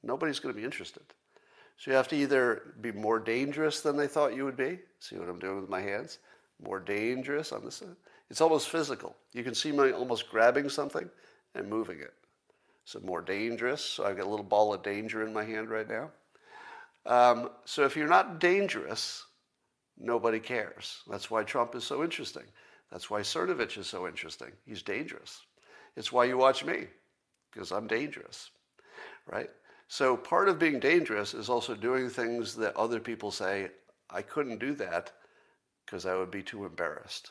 nobody's 0.03 0.39
going 0.39 0.55
to 0.55 0.59
be 0.59 0.65
interested. 0.65 1.03
So 1.77 1.91
you 1.91 1.97
have 1.97 2.09
to 2.09 2.17
either 2.17 2.75
be 2.81 2.93
more 2.93 3.19
dangerous 3.19 3.81
than 3.81 3.97
they 3.97 4.07
thought 4.07 4.35
you 4.35 4.45
would 4.45 4.57
be. 4.57 4.79
See 5.01 5.17
what 5.17 5.29
I'm 5.29 5.39
doing 5.39 5.61
with 5.61 5.71
my 5.71 5.81
hands? 5.81 6.19
More 6.63 6.81
dangerous 6.81 7.53
on 7.53 7.65
this. 7.65 7.77
side. 7.77 7.97
It's 8.31 8.41
almost 8.41 8.69
physical. 8.69 9.15
You 9.33 9.45
can 9.45 9.55
see 9.55 9.73
me 9.73 9.91
almost 9.91 10.31
grabbing 10.31 10.69
something 10.69 11.09
and 11.55 11.69
moving 11.69 12.01
it. 12.01 12.15
So 12.85 13.01
more 13.01 13.23
dangerous. 13.23 13.83
So 13.83 14.05
I've 14.05 14.17
got 14.17 14.27
a 14.27 14.31
little 14.31 14.45
ball 14.45 14.73
of 14.73 14.83
danger 14.83 15.27
in 15.27 15.33
my 15.33 15.45
hand 15.45 15.69
right 15.69 15.89
now. 15.89 16.11
Um, 17.07 17.51
so 17.65 17.85
if 17.85 17.97
you're 17.97 18.09
not 18.09 18.41
dangerous, 18.41 19.25
nobody 19.99 20.41
cares. 20.41 21.03
That's 21.11 21.31
why 21.31 21.45
Trump 21.45 21.75
is 21.75 21.85
so 21.85 22.03
interesting. 22.03 22.45
That's 22.91 23.11
why 23.11 23.21
Cernovich 23.21 23.79
is 23.79 23.87
so 23.87 24.07
interesting. 24.07 24.53
He's 24.65 24.83
dangerous. 24.83 25.43
It's 25.97 26.13
why 26.13 26.25
you 26.25 26.39
watch 26.39 26.65
me, 26.65 26.87
because 27.53 27.73
I'm 27.73 27.87
dangerous, 27.87 28.51
right? 29.27 29.51
So 29.95 30.17
part 30.17 30.49
of 30.49 30.59
being 30.59 30.81
dangerous 30.81 31.35
is 31.35 31.49
also 31.49 31.77
doing 31.77 32.11
things 32.11 32.57
that 32.57 32.75
other 32.75 32.99
people 32.99 33.31
say, 33.31 33.69
I 34.11 34.23
couldn't 34.23 34.59
do 34.59 34.75
that 34.75 35.13
because 35.87 36.05
I 36.05 36.17
would 36.17 36.33
be 36.33 36.43
too 36.43 36.65
embarrassed. 36.65 37.31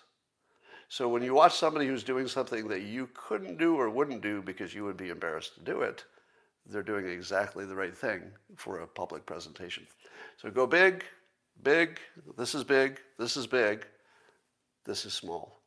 So 0.87 1.09
when 1.09 1.23
you 1.23 1.33
watch 1.33 1.57
somebody 1.57 1.87
who's 1.87 2.05
doing 2.05 2.25
something 2.25 2.69
that 2.69 2.83
you 2.83 3.09
couldn't 3.13 3.57
do 3.57 3.75
or 3.75 3.89
wouldn't 3.89 4.21
do 4.21 4.41
because 4.41 4.73
you 4.73 4.85
would 4.85 4.95
be 4.95 5.09
embarrassed 5.09 5.55
to 5.55 5.61
do 5.61 5.81
it, 5.81 6.05
they're 6.65 6.83
doing 6.83 7.05
exactly 7.05 7.65
the 7.65 7.75
right 7.75 7.97
thing 7.97 8.31
for 8.55 8.79
a 8.79 8.87
public 8.87 9.25
presentation. 9.25 9.85
So 10.37 10.49
go 10.49 10.65
big, 10.65 11.03
big, 11.63 11.99
this 12.37 12.55
is 12.55 12.63
big, 12.63 13.01
this 13.19 13.35
is 13.35 13.45
big, 13.45 13.85
this 14.85 15.05
is 15.05 15.13
small. 15.13 15.59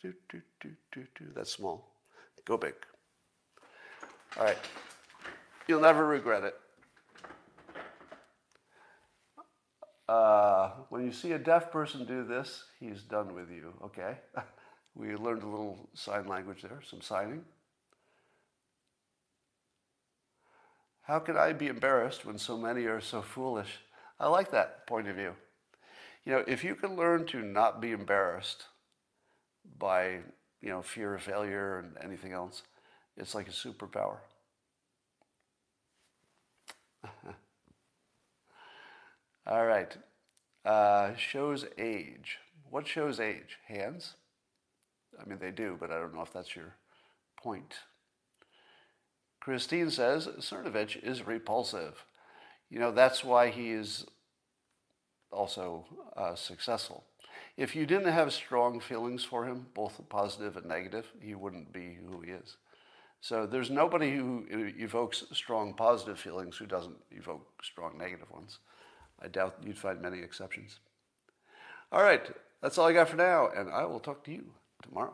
Do, 0.00 0.14
do, 0.30 0.40
do, 0.62 0.70
do, 0.92 1.06
do. 1.14 1.26
That's 1.34 1.52
small. 1.52 1.90
Go 2.46 2.56
big. 2.56 2.72
All 4.38 4.44
right. 4.44 4.58
You'll 5.66 5.80
never 5.80 6.06
regret 6.06 6.44
it. 6.44 6.54
Uh, 10.08 10.70
when 10.88 11.04
you 11.04 11.10
see 11.10 11.32
a 11.32 11.38
deaf 11.38 11.72
person 11.72 12.04
do 12.04 12.24
this, 12.24 12.64
he's 12.78 13.02
done 13.02 13.34
with 13.34 13.50
you, 13.50 13.72
okay? 13.84 14.18
we 14.94 15.16
learned 15.16 15.42
a 15.42 15.48
little 15.48 15.88
sign 15.94 16.28
language 16.28 16.62
there, 16.62 16.80
some 16.88 17.00
signing. 17.00 17.44
How 21.02 21.18
can 21.18 21.36
I 21.36 21.52
be 21.52 21.66
embarrassed 21.66 22.24
when 22.24 22.38
so 22.38 22.56
many 22.56 22.84
are 22.84 23.00
so 23.00 23.20
foolish? 23.22 23.78
I 24.20 24.28
like 24.28 24.52
that 24.52 24.86
point 24.86 25.08
of 25.08 25.16
view. 25.16 25.34
You 26.24 26.32
know, 26.32 26.44
if 26.46 26.62
you 26.62 26.76
can 26.76 26.96
learn 26.96 27.26
to 27.26 27.42
not 27.42 27.80
be 27.80 27.92
embarrassed 27.92 28.64
by, 29.78 30.20
you 30.60 30.70
know, 30.70 30.82
fear 30.82 31.14
of 31.14 31.22
failure 31.22 31.78
and 31.80 31.96
anything 32.02 32.32
else, 32.32 32.62
it's 33.16 33.34
like 33.34 33.48
a 33.48 33.52
superpower. 33.52 34.18
All 39.46 39.66
right. 39.66 39.96
Uh, 40.64 41.14
shows 41.16 41.66
age. 41.78 42.38
What 42.70 42.86
shows 42.86 43.20
age? 43.20 43.58
Hands? 43.68 44.14
I 45.20 45.24
mean, 45.28 45.38
they 45.38 45.50
do, 45.50 45.76
but 45.78 45.90
I 45.90 45.98
don't 45.98 46.14
know 46.14 46.22
if 46.22 46.32
that's 46.32 46.54
your 46.54 46.76
point. 47.42 47.74
Christine 49.40 49.90
says 49.90 50.26
Cernovich 50.40 51.02
is 51.02 51.26
repulsive. 51.26 52.04
You 52.70 52.80
know, 52.80 52.92
that's 52.92 53.24
why 53.24 53.50
he 53.50 53.70
is 53.70 54.06
also 55.30 55.86
uh, 56.16 56.34
successful. 56.34 57.04
If 57.56 57.74
you 57.74 57.86
didn't 57.86 58.12
have 58.12 58.32
strong 58.32 58.80
feelings 58.80 59.24
for 59.24 59.46
him, 59.46 59.66
both 59.74 60.00
positive 60.08 60.56
and 60.56 60.66
negative, 60.66 61.06
he 61.20 61.34
wouldn't 61.34 61.72
be 61.72 61.96
who 62.08 62.20
he 62.20 62.32
is. 62.32 62.56
So 63.28 63.44
there's 63.44 63.70
nobody 63.70 64.14
who 64.14 64.46
evokes 64.48 65.24
strong 65.32 65.74
positive 65.74 66.16
feelings 66.16 66.58
who 66.58 66.66
doesn't 66.66 66.94
evoke 67.10 67.60
strong 67.60 67.98
negative 67.98 68.30
ones. 68.30 68.60
I 69.20 69.26
doubt 69.26 69.56
you'd 69.64 69.76
find 69.76 70.00
many 70.00 70.20
exceptions. 70.20 70.78
All 71.90 72.04
right, 72.04 72.24
that's 72.62 72.78
all 72.78 72.86
I 72.86 72.92
got 72.92 73.08
for 73.08 73.16
now, 73.16 73.48
and 73.48 73.68
I 73.68 73.84
will 73.84 73.98
talk 73.98 74.22
to 74.26 74.30
you 74.30 74.44
tomorrow. 74.80 75.12